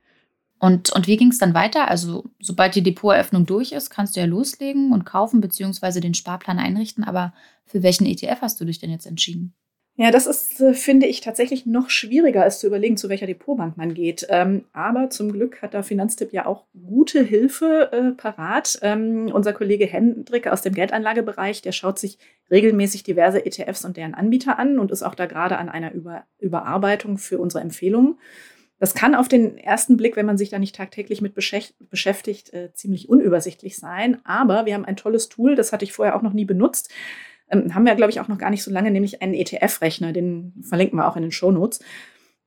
Und, 0.59 0.91
und 0.91 1.07
wie 1.07 1.17
ging 1.17 1.29
es 1.29 1.39
dann 1.39 1.55
weiter? 1.55 1.87
Also, 1.87 2.25
sobald 2.39 2.75
die 2.75 2.83
Depoteröffnung 2.83 3.47
durch 3.47 3.71
ist, 3.71 3.89
kannst 3.89 4.15
du 4.15 4.19
ja 4.19 4.27
loslegen 4.27 4.93
und 4.93 5.05
kaufen 5.05 5.41
bzw. 5.41 5.99
den 5.99 6.13
Sparplan 6.13 6.59
einrichten. 6.59 7.03
Aber 7.03 7.33
für 7.65 7.81
welchen 7.81 8.05
ETF 8.05 8.41
hast 8.41 8.61
du 8.61 8.65
dich 8.65 8.77
denn 8.77 8.91
jetzt 8.91 9.07
entschieden? 9.07 9.55
Ja, 10.01 10.09
das 10.09 10.25
ist, 10.25 10.59
äh, 10.59 10.73
finde 10.73 11.05
ich, 11.05 11.21
tatsächlich 11.21 11.67
noch 11.67 11.91
schwieriger, 11.91 12.41
als 12.41 12.59
zu 12.59 12.65
überlegen, 12.65 12.97
zu 12.97 13.07
welcher 13.07 13.27
Depotbank 13.27 13.77
man 13.77 13.93
geht. 13.93 14.25
Ähm, 14.29 14.65
aber 14.73 15.11
zum 15.11 15.31
Glück 15.31 15.61
hat 15.61 15.75
da 15.75 15.83
Finanztipp 15.83 16.33
ja 16.33 16.47
auch 16.47 16.65
gute 16.73 17.21
Hilfe 17.21 17.91
äh, 17.91 18.11
parat. 18.19 18.79
Ähm, 18.81 19.29
unser 19.31 19.53
Kollege 19.53 19.85
Hendrik 19.85 20.47
aus 20.47 20.63
dem 20.63 20.73
Geldanlagebereich, 20.73 21.61
der 21.61 21.71
schaut 21.71 21.99
sich 21.99 22.17
regelmäßig 22.49 23.03
diverse 23.03 23.45
ETFs 23.45 23.85
und 23.85 23.95
deren 23.95 24.15
Anbieter 24.15 24.57
an 24.57 24.79
und 24.79 24.89
ist 24.89 25.03
auch 25.03 25.13
da 25.13 25.27
gerade 25.27 25.59
an 25.59 25.69
einer 25.69 25.91
Über 25.91 26.23
Überarbeitung 26.39 27.19
für 27.19 27.37
unsere 27.37 27.63
Empfehlungen. 27.63 28.17
Das 28.79 28.95
kann 28.95 29.13
auf 29.13 29.27
den 29.27 29.55
ersten 29.59 29.97
Blick, 29.97 30.15
wenn 30.15 30.25
man 30.25 30.39
sich 30.39 30.49
da 30.49 30.57
nicht 30.57 30.75
tagtäglich 30.75 31.21
mit 31.21 31.35
beschäftigt, 31.35 32.51
äh, 32.53 32.73
ziemlich 32.73 33.07
unübersichtlich 33.07 33.77
sein. 33.77 34.17
Aber 34.23 34.65
wir 34.65 34.73
haben 34.73 34.85
ein 34.85 34.97
tolles 34.97 35.29
Tool, 35.29 35.55
das 35.55 35.71
hatte 35.71 35.85
ich 35.85 35.93
vorher 35.93 36.15
auch 36.15 36.23
noch 36.23 36.33
nie 36.33 36.45
benutzt 36.45 36.91
ähm, 37.51 37.75
haben 37.75 37.85
wir, 37.85 37.95
glaube 37.95 38.11
ich, 38.11 38.19
auch 38.19 38.27
noch 38.27 38.37
gar 38.37 38.49
nicht 38.49 38.63
so 38.63 38.71
lange, 38.71 38.91
nämlich 38.91 39.21
einen 39.21 39.33
ETF-Rechner, 39.33 40.13
den 40.13 40.53
verlinken 40.61 40.97
wir 40.97 41.07
auch 41.07 41.15
in 41.15 41.23
den 41.23 41.31
Show 41.31 41.51
Notes. 41.51 41.79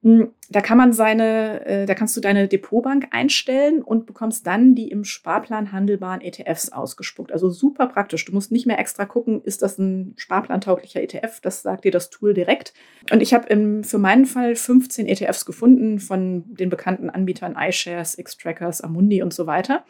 Hm, 0.04 0.32
da 0.50 0.60
kann 0.60 0.76
man 0.76 0.92
seine, 0.92 1.64
äh, 1.64 1.86
da 1.86 1.94
kannst 1.94 2.14
du 2.14 2.20
deine 2.20 2.46
Depotbank 2.46 3.08
einstellen 3.10 3.80
und 3.80 4.04
bekommst 4.04 4.46
dann 4.46 4.74
die 4.74 4.88
im 4.88 5.02
Sparplan 5.02 5.72
handelbaren 5.72 6.20
ETFs 6.20 6.70
ausgespuckt. 6.70 7.32
Also 7.32 7.48
super 7.48 7.86
praktisch. 7.86 8.22
Du 8.26 8.32
musst 8.32 8.52
nicht 8.52 8.66
mehr 8.66 8.78
extra 8.78 9.06
gucken, 9.06 9.40
ist 9.42 9.62
das 9.62 9.78
ein 9.78 10.12
sparplantauglicher 10.18 11.02
ETF? 11.02 11.40
Das 11.40 11.62
sagt 11.62 11.84
dir 11.84 11.90
das 11.90 12.10
Tool 12.10 12.34
direkt. 12.34 12.74
Und 13.10 13.22
ich 13.22 13.32
habe 13.32 13.82
für 13.82 13.98
meinen 13.98 14.26
Fall 14.26 14.56
15 14.56 15.06
ETFs 15.06 15.46
gefunden 15.46 15.98
von 15.98 16.44
den 16.52 16.68
bekannten 16.68 17.08
Anbietern 17.08 17.56
iShares, 17.58 18.18
Xtrackers, 18.22 18.82
Amundi 18.82 19.22
und 19.22 19.32
so 19.32 19.46
weiter. 19.46 19.86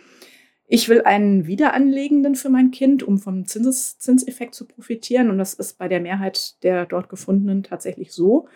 Ich 0.75 0.89
will 0.89 1.03
einen 1.03 1.47
wiederanlegenden 1.47 2.35
für 2.35 2.49
mein 2.49 2.73
Kind, 2.73 3.05
um 3.05 3.21
vom 3.21 3.47
Zinses 3.47 3.97
Zinseffekt 4.01 4.57
zu 4.57 4.67
profitieren. 4.67 5.31
Und 5.31 5.39
das 5.39 5.55
ist 5.55 5.79
bei 5.79 5.87
der 5.87 6.01
Mehrheit 6.01 6.61
der 6.65 6.85
dort 6.85 7.09
gefundenen 7.09 7.63
tatsächlich 7.63 8.11
so. 8.11 8.49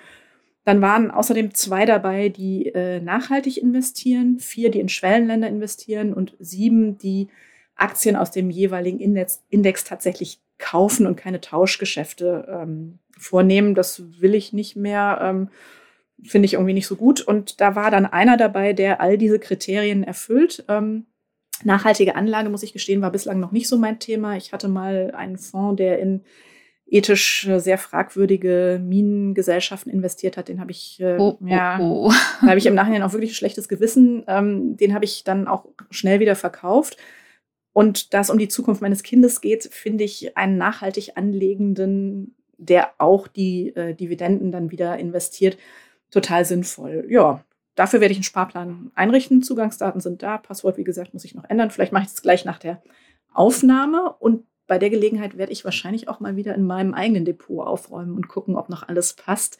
Dann 0.64 0.80
waren 0.80 1.12
außerdem 1.12 1.54
zwei 1.54 1.84
dabei, 1.84 2.28
die 2.28 2.74
äh, 2.74 2.98
nachhaltig 2.98 3.62
investieren, 3.62 4.40
vier, 4.40 4.72
die 4.72 4.80
in 4.80 4.88
Schwellenländer 4.88 5.46
investieren 5.46 6.12
und 6.12 6.34
sieben, 6.40 6.98
die 6.98 7.28
Aktien 7.76 8.16
aus 8.16 8.32
dem 8.32 8.50
jeweiligen 8.50 8.98
Index, 8.98 9.44
Index 9.48 9.84
tatsächlich 9.84 10.40
kaufen 10.58 11.06
und 11.06 11.14
keine 11.14 11.40
Tauschgeschäfte 11.40 12.48
ähm, 12.50 12.98
vornehmen. 13.16 13.76
Das 13.76 14.02
will 14.20 14.34
ich 14.34 14.52
nicht 14.52 14.74
mehr. 14.74 15.20
Ähm, 15.22 15.50
Finde 16.24 16.46
ich 16.46 16.54
irgendwie 16.54 16.74
nicht 16.74 16.88
so 16.88 16.96
gut. 16.96 17.20
Und 17.20 17.60
da 17.60 17.76
war 17.76 17.92
dann 17.92 18.06
einer 18.06 18.36
dabei, 18.36 18.72
der 18.72 19.00
all 19.00 19.18
diese 19.18 19.38
Kriterien 19.38 20.02
erfüllt. 20.02 20.64
Ähm, 20.66 21.06
Nachhaltige 21.64 22.14
Anlage, 22.14 22.48
muss 22.50 22.62
ich 22.62 22.72
gestehen, 22.72 23.02
war 23.02 23.12
bislang 23.12 23.40
noch 23.40 23.52
nicht 23.52 23.68
so 23.68 23.78
mein 23.78 23.98
Thema. 23.98 24.36
Ich 24.36 24.52
hatte 24.52 24.68
mal 24.68 25.12
einen 25.16 25.38
Fonds, 25.38 25.76
der 25.76 25.98
in 25.98 26.22
ethisch 26.90 27.48
sehr 27.56 27.78
fragwürdige 27.78 28.80
Minengesellschaften 28.82 29.92
investiert 29.92 30.36
hat. 30.36 30.48
Den 30.48 30.60
habe 30.60 30.70
ich, 30.70 31.00
äh, 31.00 31.16
oh, 31.18 31.38
oh, 31.40 31.46
ja, 31.46 31.78
oh. 31.80 32.10
da 32.40 32.48
habe 32.48 32.58
ich 32.58 32.66
im 32.66 32.74
Nachhinein 32.74 33.02
auch 33.02 33.12
wirklich 33.12 33.32
ein 33.32 33.34
schlechtes 33.34 33.68
Gewissen. 33.68 34.24
Ähm, 34.26 34.76
den 34.76 34.94
habe 34.94 35.04
ich 35.04 35.24
dann 35.24 35.46
auch 35.48 35.66
schnell 35.90 36.20
wieder 36.20 36.34
verkauft. 36.34 36.96
Und 37.72 38.14
da 38.14 38.20
es 38.20 38.30
um 38.30 38.38
die 38.38 38.48
Zukunft 38.48 38.82
meines 38.82 39.02
Kindes 39.02 39.40
geht, 39.40 39.64
finde 39.64 40.04
ich 40.04 40.36
einen 40.36 40.56
nachhaltig 40.56 41.12
anlegenden, 41.16 42.34
der 42.56 42.90
auch 42.98 43.28
die 43.28 43.68
äh, 43.76 43.94
Dividenden 43.94 44.50
dann 44.50 44.70
wieder 44.70 44.98
investiert, 44.98 45.58
total 46.10 46.44
sinnvoll. 46.44 47.06
Ja, 47.08 47.44
Dafür 47.78 48.00
werde 48.00 48.10
ich 48.10 48.18
einen 48.18 48.24
Sparplan 48.24 48.90
einrichten. 48.96 49.40
Zugangsdaten 49.40 50.00
sind 50.00 50.24
da. 50.24 50.36
Passwort, 50.36 50.78
wie 50.78 50.84
gesagt, 50.84 51.14
muss 51.14 51.24
ich 51.24 51.36
noch 51.36 51.44
ändern. 51.48 51.70
Vielleicht 51.70 51.92
mache 51.92 52.06
ich 52.06 52.08
es 52.08 52.22
gleich 52.22 52.44
nach 52.44 52.58
der 52.58 52.82
Aufnahme. 53.32 54.16
Und 54.18 54.42
bei 54.66 54.80
der 54.80 54.90
Gelegenheit 54.90 55.38
werde 55.38 55.52
ich 55.52 55.64
wahrscheinlich 55.64 56.08
auch 56.08 56.18
mal 56.18 56.34
wieder 56.34 56.56
in 56.56 56.66
meinem 56.66 56.92
eigenen 56.92 57.24
Depot 57.24 57.64
aufräumen 57.64 58.16
und 58.16 58.26
gucken, 58.26 58.56
ob 58.56 58.68
noch 58.68 58.88
alles 58.88 59.12
passt, 59.12 59.58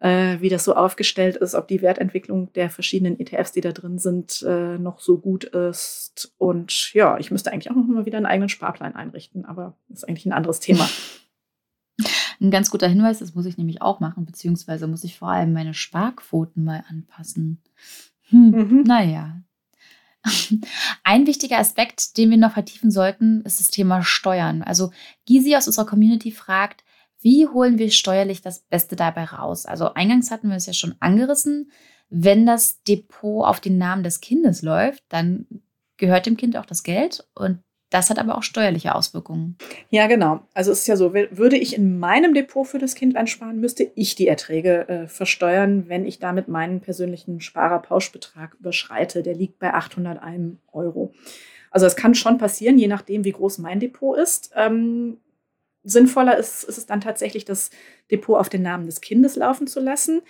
äh, 0.00 0.38
wie 0.40 0.48
das 0.48 0.64
so 0.64 0.74
aufgestellt 0.74 1.36
ist, 1.36 1.54
ob 1.54 1.68
die 1.68 1.82
Wertentwicklung 1.82 2.54
der 2.54 2.70
verschiedenen 2.70 3.20
ETFs, 3.20 3.52
die 3.52 3.60
da 3.60 3.72
drin 3.72 3.98
sind, 3.98 4.42
äh, 4.42 4.78
noch 4.78 5.00
so 5.00 5.18
gut 5.18 5.44
ist. 5.44 6.32
Und 6.38 6.94
ja, 6.94 7.18
ich 7.18 7.30
müsste 7.30 7.52
eigentlich 7.52 7.70
auch 7.70 7.76
noch 7.76 7.84
mal 7.84 8.06
wieder 8.06 8.16
einen 8.16 8.24
eigenen 8.24 8.48
Sparplan 8.48 8.94
einrichten, 8.94 9.44
aber 9.44 9.76
das 9.88 9.98
ist 9.98 10.08
eigentlich 10.08 10.24
ein 10.24 10.32
anderes 10.32 10.60
Thema. 10.60 10.88
Ein 12.46 12.52
ganz 12.52 12.70
guter 12.70 12.86
Hinweis, 12.86 13.18
das 13.18 13.34
muss 13.34 13.44
ich 13.44 13.58
nämlich 13.58 13.82
auch 13.82 13.98
machen, 13.98 14.24
beziehungsweise 14.24 14.86
muss 14.86 15.02
ich 15.02 15.18
vor 15.18 15.30
allem 15.30 15.52
meine 15.52 15.74
Sparquoten 15.74 16.62
mal 16.62 16.84
anpassen. 16.88 17.60
Hm, 18.28 18.50
mhm. 18.50 18.82
Naja. 18.84 19.42
Ein 21.02 21.26
wichtiger 21.26 21.58
Aspekt, 21.58 22.16
den 22.16 22.30
wir 22.30 22.36
noch 22.36 22.52
vertiefen 22.52 22.92
sollten, 22.92 23.40
ist 23.42 23.58
das 23.58 23.66
Thema 23.66 24.04
Steuern. 24.04 24.62
Also 24.62 24.92
Gysi 25.26 25.56
aus 25.56 25.66
unserer 25.66 25.86
Community 25.86 26.30
fragt, 26.30 26.84
wie 27.20 27.48
holen 27.48 27.78
wir 27.78 27.90
steuerlich 27.90 28.42
das 28.42 28.60
Beste 28.60 28.94
dabei 28.94 29.24
raus? 29.24 29.66
Also 29.66 29.94
eingangs 29.94 30.30
hatten 30.30 30.48
wir 30.48 30.56
es 30.56 30.66
ja 30.66 30.72
schon 30.72 30.94
angerissen. 31.00 31.72
Wenn 32.10 32.46
das 32.46 32.80
Depot 32.84 33.44
auf 33.44 33.58
den 33.58 33.76
Namen 33.76 34.04
des 34.04 34.20
Kindes 34.20 34.62
läuft, 34.62 35.02
dann 35.08 35.46
gehört 35.96 36.26
dem 36.26 36.36
Kind 36.36 36.56
auch 36.56 36.66
das 36.66 36.84
Geld 36.84 37.26
und 37.34 37.58
das 37.96 38.10
hat 38.10 38.18
aber 38.18 38.36
auch 38.36 38.42
steuerliche 38.42 38.94
Auswirkungen. 38.94 39.56
Ja, 39.88 40.06
genau. 40.06 40.40
Also 40.52 40.70
es 40.70 40.80
ist 40.80 40.86
ja 40.86 40.96
so, 40.96 41.14
würde 41.14 41.56
ich 41.56 41.74
in 41.74 41.98
meinem 41.98 42.34
Depot 42.34 42.66
für 42.66 42.78
das 42.78 42.94
Kind 42.94 43.16
einsparen, 43.16 43.58
müsste 43.58 43.90
ich 43.94 44.14
die 44.14 44.28
Erträge 44.28 44.88
äh, 44.88 45.08
versteuern, 45.08 45.88
wenn 45.88 46.04
ich 46.04 46.18
damit 46.18 46.46
meinen 46.46 46.80
persönlichen 46.80 47.40
Sparerpauschbetrag 47.40 48.54
überschreite. 48.60 49.22
Der 49.22 49.34
liegt 49.34 49.58
bei 49.58 49.72
801 49.72 50.58
Euro. 50.72 51.14
Also 51.70 51.86
es 51.86 51.96
kann 51.96 52.14
schon 52.14 52.36
passieren, 52.36 52.78
je 52.78 52.86
nachdem, 52.86 53.24
wie 53.24 53.32
groß 53.32 53.58
mein 53.58 53.80
Depot 53.80 54.18
ist. 54.18 54.50
Ähm, 54.54 55.16
sinnvoller 55.82 56.36
ist, 56.36 56.64
ist 56.64 56.76
es 56.76 56.84
dann 56.84 57.00
tatsächlich, 57.00 57.46
das 57.46 57.70
Depot 58.10 58.38
auf 58.38 58.50
den 58.50 58.62
Namen 58.62 58.84
des 58.84 59.00
Kindes 59.00 59.36
laufen 59.36 59.66
zu 59.66 59.80
lassen 59.80 60.20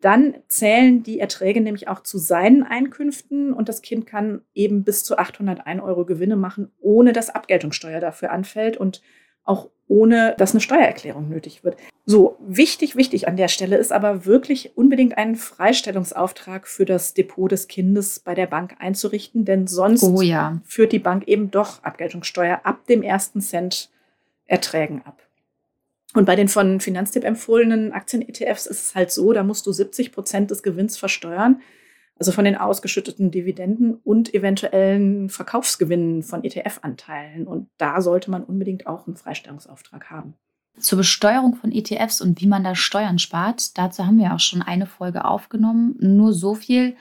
dann 0.00 0.34
zählen 0.48 1.02
die 1.02 1.20
Erträge 1.20 1.60
nämlich 1.60 1.88
auch 1.88 2.02
zu 2.02 2.18
seinen 2.18 2.62
Einkünften 2.62 3.52
und 3.52 3.68
das 3.68 3.82
Kind 3.82 4.06
kann 4.06 4.42
eben 4.54 4.84
bis 4.84 5.04
zu 5.04 5.18
801 5.18 5.82
Euro 5.82 6.04
Gewinne 6.04 6.36
machen, 6.36 6.70
ohne 6.80 7.12
dass 7.12 7.30
Abgeltungssteuer 7.30 8.00
dafür 8.00 8.30
anfällt 8.30 8.76
und 8.76 9.02
auch 9.44 9.70
ohne 9.88 10.34
dass 10.36 10.52
eine 10.52 10.60
Steuererklärung 10.60 11.28
nötig 11.28 11.62
wird. 11.62 11.76
So, 12.04 12.36
wichtig, 12.40 12.96
wichtig 12.96 13.28
an 13.28 13.36
der 13.36 13.48
Stelle 13.48 13.76
ist 13.76 13.92
aber 13.92 14.26
wirklich 14.26 14.76
unbedingt 14.76 15.16
einen 15.16 15.36
Freistellungsauftrag 15.36 16.66
für 16.66 16.84
das 16.84 17.14
Depot 17.14 17.50
des 17.50 17.68
Kindes 17.68 18.20
bei 18.20 18.34
der 18.34 18.46
Bank 18.46 18.76
einzurichten, 18.78 19.44
denn 19.44 19.66
sonst 19.66 20.02
oh 20.02 20.20
ja. 20.20 20.60
führt 20.64 20.92
die 20.92 20.98
Bank 20.98 21.28
eben 21.28 21.50
doch 21.50 21.82
Abgeltungssteuer 21.84 22.60
ab 22.64 22.86
dem 22.86 23.02
ersten 23.02 23.40
Cent 23.40 23.90
Erträgen 24.46 25.02
ab. 25.04 25.25
Und 26.14 26.24
bei 26.24 26.36
den 26.36 26.48
von 26.48 26.80
Finanztipp 26.80 27.24
empfohlenen 27.24 27.92
Aktien-ETFs 27.92 28.66
ist 28.66 28.88
es 28.88 28.94
halt 28.94 29.10
so, 29.10 29.32
da 29.32 29.42
musst 29.42 29.66
du 29.66 29.72
70 29.72 30.12
Prozent 30.12 30.50
des 30.50 30.62
Gewinns 30.62 30.96
versteuern, 30.96 31.60
also 32.18 32.32
von 32.32 32.44
den 32.44 32.56
ausgeschütteten 32.56 33.30
Dividenden 33.30 33.94
und 33.94 34.32
eventuellen 34.32 35.28
Verkaufsgewinnen 35.28 36.22
von 36.22 36.44
ETF-Anteilen. 36.44 37.46
Und 37.46 37.68
da 37.76 38.00
sollte 38.00 38.30
man 38.30 38.44
unbedingt 38.44 38.86
auch 38.86 39.06
einen 39.06 39.16
Freistellungsauftrag 39.16 40.10
haben. 40.10 40.34
Zur 40.78 40.98
Besteuerung 40.98 41.54
von 41.54 41.72
ETFs 41.72 42.20
und 42.20 42.40
wie 42.40 42.46
man 42.46 42.64
da 42.64 42.74
Steuern 42.74 43.18
spart, 43.18 43.76
dazu 43.78 44.06
haben 44.06 44.18
wir 44.18 44.34
auch 44.34 44.40
schon 44.40 44.62
eine 44.62 44.86
Folge 44.86 45.24
aufgenommen. 45.24 45.96
Nur 45.98 46.32
so 46.32 46.54
viel. 46.54 46.96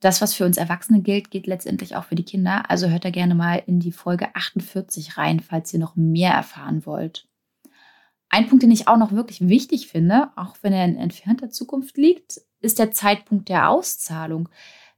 Das, 0.00 0.20
was 0.20 0.34
für 0.34 0.44
uns 0.44 0.56
Erwachsene 0.56 1.00
gilt, 1.00 1.30
gilt 1.30 1.46
letztendlich 1.46 1.96
auch 1.96 2.04
für 2.04 2.14
die 2.14 2.24
Kinder. 2.24 2.70
Also 2.70 2.88
hört 2.88 3.04
da 3.04 3.10
gerne 3.10 3.34
mal 3.34 3.62
in 3.66 3.80
die 3.80 3.92
Folge 3.92 4.34
48 4.34 5.18
rein, 5.18 5.40
falls 5.40 5.72
ihr 5.72 5.80
noch 5.80 5.96
mehr 5.96 6.32
erfahren 6.32 6.86
wollt. 6.86 7.26
Ein 8.30 8.48
Punkt, 8.48 8.62
den 8.62 8.70
ich 8.70 8.88
auch 8.88 8.98
noch 8.98 9.12
wirklich 9.12 9.48
wichtig 9.48 9.88
finde, 9.88 10.30
auch 10.36 10.56
wenn 10.62 10.72
er 10.72 10.84
in 10.84 10.96
entfernter 10.96 11.50
Zukunft 11.50 11.96
liegt, 11.96 12.40
ist 12.60 12.78
der 12.78 12.90
Zeitpunkt 12.90 13.48
der 13.48 13.70
Auszahlung. 13.70 14.48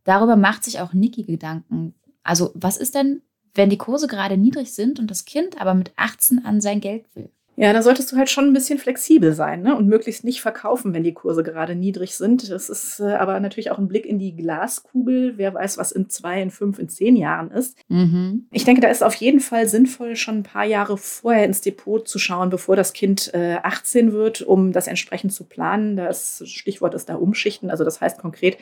Darüber 0.05 0.37
macht 0.37 0.65
sich 0.65 0.81
auch 0.81 0.93
Niki 0.93 1.23
Gedanken. 1.23 1.95
Also, 2.23 2.51
was 2.55 2.77
ist 2.77 2.95
denn, 2.95 3.23
wenn 3.55 3.71
die 3.71 3.79
Kurse 3.79 4.07
gerade 4.07 4.37
niedrig 4.37 4.73
sind 4.73 4.99
und 4.99 5.11
das 5.11 5.25
Kind 5.25 5.61
aber 5.61 5.75
mit 5.75 5.93
18 5.97 6.45
an 6.45 6.61
sein 6.61 6.81
Geld 6.81 7.07
will? 7.15 7.31
Ja, 7.61 7.75
da 7.75 7.83
solltest 7.83 8.11
du 8.11 8.17
halt 8.17 8.31
schon 8.31 8.47
ein 8.47 8.55
bisschen 8.55 8.79
flexibel 8.79 9.35
sein 9.35 9.61
ne? 9.61 9.77
und 9.77 9.87
möglichst 9.87 10.25
nicht 10.25 10.41
verkaufen, 10.41 10.95
wenn 10.95 11.03
die 11.03 11.13
Kurse 11.13 11.43
gerade 11.43 11.75
niedrig 11.75 12.17
sind. 12.17 12.51
Das 12.51 12.71
ist 12.71 13.01
äh, 13.01 13.13
aber 13.13 13.39
natürlich 13.39 13.71
auch 13.71 13.77
ein 13.77 13.87
Blick 13.87 14.07
in 14.07 14.19
die 14.19 14.35
Glaskugel. 14.35 15.37
Wer 15.37 15.53
weiß, 15.53 15.77
was 15.77 15.93
in 15.93 16.09
zwei, 16.09 16.41
in 16.41 16.51
fünf, 16.51 16.79
in 16.79 16.89
zehn 16.89 17.17
Jahren 17.17 17.51
ist. 17.51 17.77
Mhm. 17.89 18.47
Ich 18.51 18.65
denke, 18.65 18.81
da 18.81 18.89
ist 18.89 19.03
auf 19.03 19.15
jeden 19.17 19.41
Fall 19.41 19.69
sinnvoll, 19.69 20.17
schon 20.17 20.39
ein 20.39 20.43
paar 20.43 20.65
Jahre 20.65 20.97
vorher 20.97 21.45
ins 21.45 21.61
Depot 21.61 22.09
zu 22.09 22.19
schauen, 22.19 22.49
bevor 22.49 22.77
das 22.77 22.95
Kind 22.95 23.31
äh, 23.35 23.59
18 23.63 24.15
wird, 24.15 24.41
um 24.41 24.73
das 24.73 24.87
entsprechend 24.87 25.35
zu 25.35 25.45
planen. 25.45 25.97
Das 25.97 26.43
Stichwort 26.47 26.95
ist 26.95 27.11
da 27.11 27.17
Umschichten. 27.17 27.69
Also 27.69 27.85
das 27.85 28.01
heißt 28.01 28.17
konkret, 28.17 28.57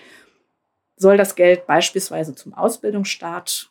soll 0.96 1.16
das 1.16 1.36
Geld 1.36 1.68
beispielsweise 1.68 2.34
zum 2.34 2.52
Ausbildungsstart 2.52 3.70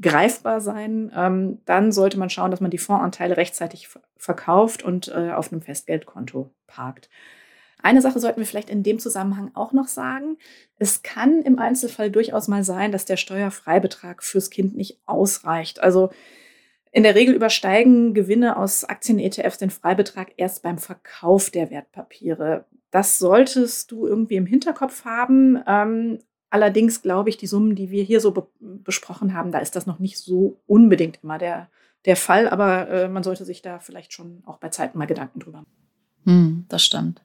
greifbar 0.00 0.60
sein, 0.60 1.12
ähm, 1.14 1.60
dann 1.66 1.92
sollte 1.92 2.18
man 2.18 2.30
schauen, 2.30 2.50
dass 2.50 2.60
man 2.60 2.70
die 2.70 2.78
Fondsanteile 2.78 3.36
rechtzeitig 3.36 3.88
verkauft 4.16 4.82
und 4.82 5.08
äh, 5.08 5.32
auf 5.32 5.52
einem 5.52 5.62
Festgeldkonto 5.62 6.50
parkt. 6.66 7.10
Eine 7.82 8.02
Sache 8.02 8.18
sollten 8.20 8.40
wir 8.40 8.46
vielleicht 8.46 8.70
in 8.70 8.82
dem 8.82 8.98
Zusammenhang 8.98 9.52
auch 9.54 9.72
noch 9.72 9.88
sagen. 9.88 10.36
Es 10.78 11.02
kann 11.02 11.42
im 11.42 11.58
Einzelfall 11.58 12.10
durchaus 12.10 12.46
mal 12.48 12.62
sein, 12.62 12.92
dass 12.92 13.06
der 13.06 13.16
Steuerfreibetrag 13.16 14.22
fürs 14.22 14.50
Kind 14.50 14.76
nicht 14.76 15.00
ausreicht. 15.06 15.82
Also 15.82 16.10
In 16.92 17.04
der 17.04 17.14
Regel 17.14 17.34
übersteigen 17.34 18.14
Gewinne 18.14 18.56
aus 18.56 18.84
Aktien-ETFs 18.84 19.58
den 19.58 19.70
Freibetrag 19.70 20.32
erst 20.36 20.62
beim 20.62 20.78
Verkauf 20.78 21.50
der 21.50 21.70
Wertpapiere. 21.70 22.64
Das 22.90 23.18
solltest 23.18 23.92
du 23.92 24.06
irgendwie 24.06 24.34
im 24.34 24.46
Hinterkopf 24.46 25.04
haben. 25.04 25.62
Ähm, 25.66 26.18
allerdings 26.50 27.02
glaube 27.02 27.30
ich, 27.30 27.36
die 27.36 27.46
Summen, 27.46 27.74
die 27.74 27.90
wir 27.90 28.02
hier 28.02 28.20
so 28.20 28.32
be 28.32 28.46
besprochen 28.60 29.34
haben, 29.34 29.52
da 29.52 29.58
ist 29.58 29.76
das 29.76 29.86
noch 29.86 29.98
nicht 29.98 30.18
so 30.18 30.60
unbedingt 30.66 31.20
immer 31.22 31.38
der, 31.38 31.70
der 32.04 32.16
Fall. 32.16 32.48
Aber 32.48 32.88
äh, 32.88 33.08
man 33.08 33.22
sollte 33.22 33.44
sich 33.44 33.62
da 33.62 33.78
vielleicht 33.78 34.12
schon 34.12 34.42
auch 34.46 34.58
bei 34.58 34.68
Zeiten 34.68 34.98
mal 34.98 35.06
Gedanken 35.06 35.40
drüber 35.40 35.58
machen. 35.58 35.88
Hm, 36.24 36.64
das 36.68 36.84
stimmt. 36.84 37.22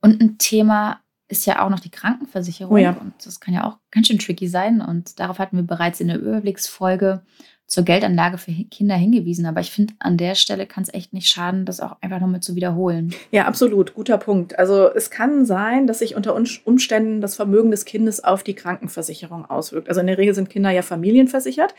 Und 0.00 0.20
ein 0.20 0.38
Thema 0.38 1.00
ist 1.28 1.46
ja 1.46 1.64
auch 1.64 1.70
noch 1.70 1.80
die 1.80 1.90
Krankenversicherung. 1.90 2.74
Oh 2.74 2.78
ja. 2.78 2.92
Und 2.92 3.14
das 3.24 3.40
kann 3.40 3.54
ja 3.54 3.64
auch 3.64 3.78
ganz 3.90 4.08
schön 4.08 4.18
tricky 4.18 4.48
sein. 4.48 4.80
Und 4.80 5.18
darauf 5.18 5.38
hatten 5.38 5.56
wir 5.56 5.64
bereits 5.64 6.00
in 6.00 6.08
der 6.08 6.18
Überblicksfolge 6.18 7.22
zur 7.66 7.84
Geldanlage 7.84 8.38
für 8.38 8.52
Kinder 8.52 8.94
hingewiesen. 8.94 9.46
Aber 9.46 9.60
ich 9.60 9.70
finde, 9.70 9.94
an 9.98 10.16
der 10.16 10.34
Stelle 10.34 10.66
kann 10.66 10.84
es 10.84 10.92
echt 10.92 11.12
nicht 11.12 11.28
schaden, 11.28 11.64
das 11.64 11.80
auch 11.80 11.96
einfach 12.00 12.20
nochmal 12.20 12.40
zu 12.40 12.54
wiederholen. 12.54 13.14
Ja, 13.30 13.46
absolut. 13.46 13.94
Guter 13.94 14.18
Punkt. 14.18 14.58
Also 14.58 14.92
es 14.94 15.10
kann 15.10 15.46
sein, 15.46 15.86
dass 15.86 16.00
sich 16.00 16.14
unter 16.14 16.34
Umständen 16.34 17.20
das 17.20 17.36
Vermögen 17.36 17.70
des 17.70 17.84
Kindes 17.84 18.22
auf 18.22 18.42
die 18.42 18.54
Krankenversicherung 18.54 19.46
auswirkt. 19.46 19.88
Also 19.88 20.00
in 20.00 20.06
der 20.06 20.18
Regel 20.18 20.34
sind 20.34 20.50
Kinder 20.50 20.70
ja 20.70 20.82
familienversichert. 20.82 21.74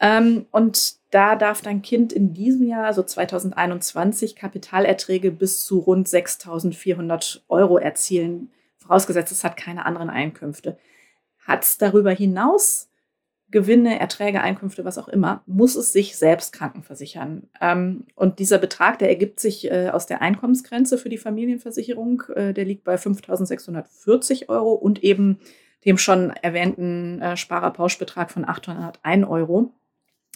Ähm, 0.00 0.46
und 0.50 0.94
da 1.10 1.36
darf 1.36 1.60
dein 1.62 1.82
Kind 1.82 2.12
in 2.12 2.32
diesem 2.32 2.66
Jahr, 2.66 2.86
also 2.86 3.02
2021, 3.02 4.36
Kapitalerträge 4.36 5.30
bis 5.30 5.64
zu 5.64 5.78
rund 5.78 6.08
6.400 6.08 7.40
Euro 7.48 7.78
erzielen. 7.78 8.50
Vorausgesetzt, 8.78 9.32
es 9.32 9.44
hat 9.44 9.56
keine 9.56 9.86
anderen 9.86 10.08
Einkünfte. 10.08 10.78
Hat 11.46 11.64
es 11.64 11.78
darüber 11.78 12.12
hinaus 12.12 12.89
Gewinne, 13.50 13.98
Erträge, 13.98 14.40
Einkünfte, 14.42 14.84
was 14.84 14.98
auch 14.98 15.08
immer, 15.08 15.42
muss 15.46 15.74
es 15.76 15.92
sich 15.92 16.16
selbst 16.16 16.52
krankenversichern. 16.52 17.48
Ähm, 17.60 18.04
und 18.14 18.38
dieser 18.38 18.58
Betrag, 18.58 18.98
der 18.98 19.08
ergibt 19.08 19.40
sich 19.40 19.70
äh, 19.70 19.90
aus 19.90 20.06
der 20.06 20.22
Einkommensgrenze 20.22 20.98
für 20.98 21.08
die 21.08 21.18
Familienversicherung. 21.18 22.22
Äh, 22.34 22.52
der 22.54 22.64
liegt 22.64 22.84
bei 22.84 22.96
5.640 22.96 24.48
Euro 24.48 24.72
und 24.72 25.02
eben 25.02 25.40
dem 25.84 25.98
schon 25.98 26.30
erwähnten 26.30 27.20
äh, 27.20 27.36
Sparerpauschbetrag 27.36 28.30
von 28.30 28.48
801 28.48 29.26
Euro. 29.26 29.72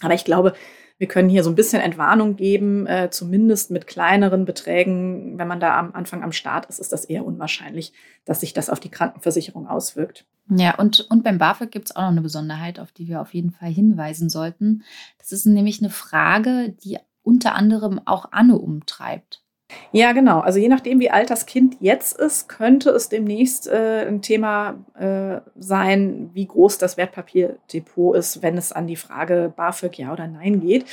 Aber 0.02 0.14
ich 0.14 0.24
glaube, 0.24 0.54
wir 0.98 1.08
können 1.08 1.28
hier 1.28 1.42
so 1.42 1.50
ein 1.50 1.56
bisschen 1.56 1.82
Entwarnung 1.82 2.36
geben, 2.36 2.86
äh, 2.86 3.10
zumindest 3.10 3.70
mit 3.70 3.86
kleineren 3.86 4.44
Beträgen. 4.44 5.38
Wenn 5.38 5.48
man 5.48 5.60
da 5.60 5.78
am 5.78 5.92
Anfang 5.92 6.22
am 6.22 6.32
Start 6.32 6.66
ist, 6.66 6.78
ist 6.78 6.92
das 6.92 7.04
eher 7.04 7.24
unwahrscheinlich, 7.24 7.92
dass 8.24 8.40
sich 8.40 8.52
das 8.52 8.70
auf 8.70 8.80
die 8.80 8.90
Krankenversicherung 8.90 9.66
auswirkt. 9.66 10.24
Ja, 10.48 10.76
und, 10.76 11.00
und 11.10 11.24
beim 11.24 11.38
BAföG 11.38 11.70
gibt 11.70 11.90
es 11.90 11.96
auch 11.96 12.02
noch 12.02 12.08
eine 12.08 12.20
Besonderheit, 12.20 12.78
auf 12.78 12.92
die 12.92 13.08
wir 13.08 13.20
auf 13.20 13.34
jeden 13.34 13.50
Fall 13.50 13.70
hinweisen 13.70 14.28
sollten. 14.28 14.84
Das 15.18 15.32
ist 15.32 15.46
nämlich 15.46 15.80
eine 15.80 15.90
Frage, 15.90 16.74
die 16.84 16.98
unter 17.22 17.54
anderem 17.54 18.00
auch 18.04 18.28
Anne 18.32 18.58
umtreibt. 18.58 19.43
Ja, 19.92 20.12
genau. 20.12 20.40
Also 20.40 20.58
je 20.58 20.68
nachdem, 20.68 21.00
wie 21.00 21.10
alt 21.10 21.30
das 21.30 21.46
Kind 21.46 21.76
jetzt 21.80 22.18
ist, 22.18 22.48
könnte 22.48 22.90
es 22.90 23.08
demnächst 23.08 23.66
äh, 23.66 24.04
ein 24.06 24.22
Thema 24.22 24.84
äh, 24.98 25.40
sein, 25.56 26.30
wie 26.34 26.46
groß 26.46 26.78
das 26.78 26.96
Wertpapierdepot 26.96 28.16
ist, 28.16 28.42
wenn 28.42 28.58
es 28.58 28.72
an 28.72 28.86
die 28.86 28.96
Frage 28.96 29.52
BAföG 29.56 29.98
ja 29.98 30.12
oder 30.12 30.26
nein 30.26 30.60
geht. 30.60 30.84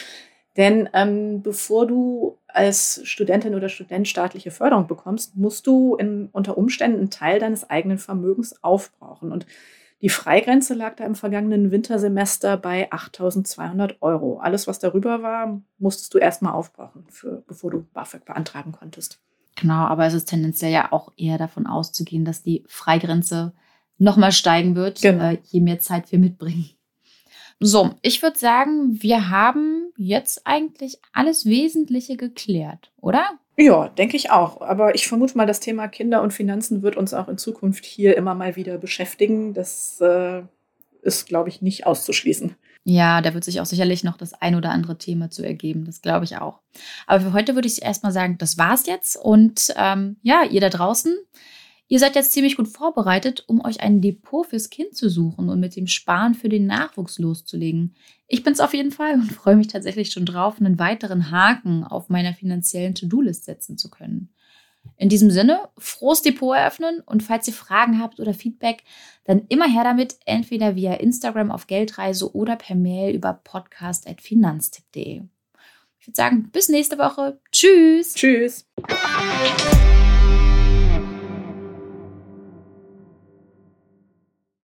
Denn 0.58 0.90
ähm, 0.94 1.42
bevor 1.42 1.88
du 1.88 2.38
als 2.48 3.02
Studentin 3.06 3.56
oder 3.56 3.70
Student 3.70 4.08
staatliche 4.08 4.52
Förderung 4.52 4.88
bekommst, 4.88 5.36
musst 5.36 5.66
du 5.66 5.96
in, 5.96 6.30
unter 6.32 6.58
Umständen 6.58 7.00
einen 7.00 7.10
Teil 7.10 7.40
deines 7.40 7.70
eigenen 7.70 7.98
Vermögens 7.98 8.62
aufbrauchen. 8.64 9.32
Und 9.32 9.46
die 10.02 10.10
Freigrenze 10.10 10.74
lag 10.74 10.96
da 10.96 11.06
im 11.06 11.16
vergangenen 11.16 11.72
Wintersemester 11.72 12.58
bei 12.58 12.92
8.200 12.92 13.96
Euro. 14.02 14.40
Alles, 14.40 14.68
was 14.68 14.80
darüber 14.80 15.22
war, 15.22 15.62
musstest 15.78 16.14
du 16.14 16.18
erstmal 16.18 16.54
aufbrauchen, 16.54 17.06
für, 17.10 17.44
bevor 17.48 17.72
du 17.72 17.86
BAföG 17.94 18.26
beantragen 18.26 18.72
konntest. 18.72 19.20
Genau, 19.56 19.86
aber 19.86 20.06
es 20.06 20.14
ist 20.14 20.26
tendenziell 20.26 20.72
ja 20.72 20.92
auch 20.92 21.12
eher 21.18 21.38
davon 21.38 21.68
auszugehen, 21.68 22.26
dass 22.26 22.42
die 22.42 22.64
Freigrenze 22.68 23.54
nochmal 23.98 24.32
steigen 24.32 24.76
wird, 24.76 25.02
genau. 25.02 25.32
äh, 25.32 25.38
je 25.44 25.62
mehr 25.62 25.80
Zeit 25.80 26.12
wir 26.12 26.18
mitbringen. 26.18 26.70
So, 27.60 27.92
ich 28.02 28.24
würde 28.24 28.40
sagen, 28.40 29.04
wir 29.04 29.30
haben 29.30 29.92
jetzt 29.96 30.48
eigentlich 30.48 30.98
alles 31.14 31.46
Wesentliche 31.46 32.18
geklärt, 32.18 32.92
oder? 32.98 33.24
Ja, 33.62 33.90
denke 33.90 34.18
ich 34.18 34.32
auch. 34.32 34.62
Aber 34.62 34.96
ich 34.96 35.08
vermute 35.08 35.38
mal, 35.38 35.46
das 35.46 35.60
Thema 35.60 35.88
Kinder 35.88 36.24
und 36.24 36.34
Finanzen 36.34 36.82
wird 36.82 36.96
uns 36.96 37.14
auch 37.14 37.28
in 37.28 37.38
Zukunft 37.38 37.86
hier 37.86 38.18
immer 38.18 38.34
mal 38.34 38.56
wieder 38.56 38.80
beschäftigen. 38.80 39.54
Das 39.54 40.02
äh, 40.02 40.42
ist, 41.04 41.28
glaube 41.28 41.50
ich, 41.50 41.62
nicht 41.62 41.86
auszuschließen. 41.86 42.56
Ja, 42.84 43.22
da 43.22 43.36
wird 43.36 43.44
sich 43.44 43.62
auch 43.62 43.68
sicherlich 43.68 44.04
noch 44.04 44.18
das 44.18 44.34
ein 44.34 44.56
oder 44.56 44.72
andere 44.72 44.98
Thema 44.98 45.30
zu 45.30 45.44
ergeben. 45.44 45.86
Das 45.86 46.02
glaube 46.02 46.26
ich 46.26 46.38
auch. 46.38 46.62
Aber 47.06 47.22
für 47.22 47.34
heute 47.34 47.54
würde 47.54 47.68
ich 47.68 47.84
erstmal 47.84 48.12
sagen, 48.12 48.40
das 48.40 48.58
war's 48.58 48.88
jetzt. 48.88 49.16
Und 49.16 49.72
ähm, 49.78 50.18
ja, 50.24 50.44
ihr 50.44 50.62
da 50.62 50.70
draußen, 50.70 51.16
Ihr 51.92 52.00
seid 52.00 52.16
jetzt 52.16 52.32
ziemlich 52.32 52.56
gut 52.56 52.70
vorbereitet, 52.70 53.44
um 53.48 53.66
euch 53.66 53.82
ein 53.82 54.00
Depot 54.00 54.48
fürs 54.48 54.70
Kind 54.70 54.96
zu 54.96 55.10
suchen 55.10 55.50
und 55.50 55.60
mit 55.60 55.76
dem 55.76 55.88
Sparen 55.88 56.36
für 56.36 56.48
den 56.48 56.66
Nachwuchs 56.66 57.20
loszulegen. 57.20 57.96
Ich 58.30 58.44
bin 58.44 58.54
es 58.54 58.62
auf 58.62 58.74
jeden 58.74 58.94
Fall 58.94 59.16
und 59.16 59.30
freue 59.34 59.58
mich 59.58 59.68
tatsächlich 59.68 60.10
schon 60.10 60.26
drauf, 60.26 60.56
einen 60.58 60.80
weiteren 60.80 61.32
Haken 61.32 61.84
auf 61.84 62.08
meiner 62.08 62.34
finanziellen 62.34 62.96
To-Do-List 62.96 63.44
setzen 63.44 63.78
zu 63.78 63.90
können. 63.90 64.30
In 64.96 65.10
diesem 65.10 65.32
Sinne, 65.32 65.68
frohes 65.78 66.22
Depot 66.22 66.56
eröffnen 66.56 67.02
und 67.06 67.24
falls 67.24 67.46
ihr 67.50 67.54
Fragen 67.54 68.00
habt 68.00 68.22
oder 68.22 68.34
Feedback, 68.34 68.86
dann 69.26 69.46
immer 69.50 69.68
her 69.68 69.84
damit, 69.84 70.16
entweder 70.26 70.78
via 70.78 70.94
Instagram 70.94 71.52
auf 71.52 71.68
Geldreise 71.68 72.34
oder 72.34 72.56
per 72.56 72.78
Mail 72.78 73.14
über 73.14 73.34
podcast.finanztipp.de. 73.34 75.24
Ich 76.00 76.08
würde 76.08 76.16
sagen, 76.16 76.52
bis 76.54 76.70
nächste 76.70 76.98
Woche. 76.98 77.38
Tschüss. 77.52 78.14
Tschüss. 78.14 78.66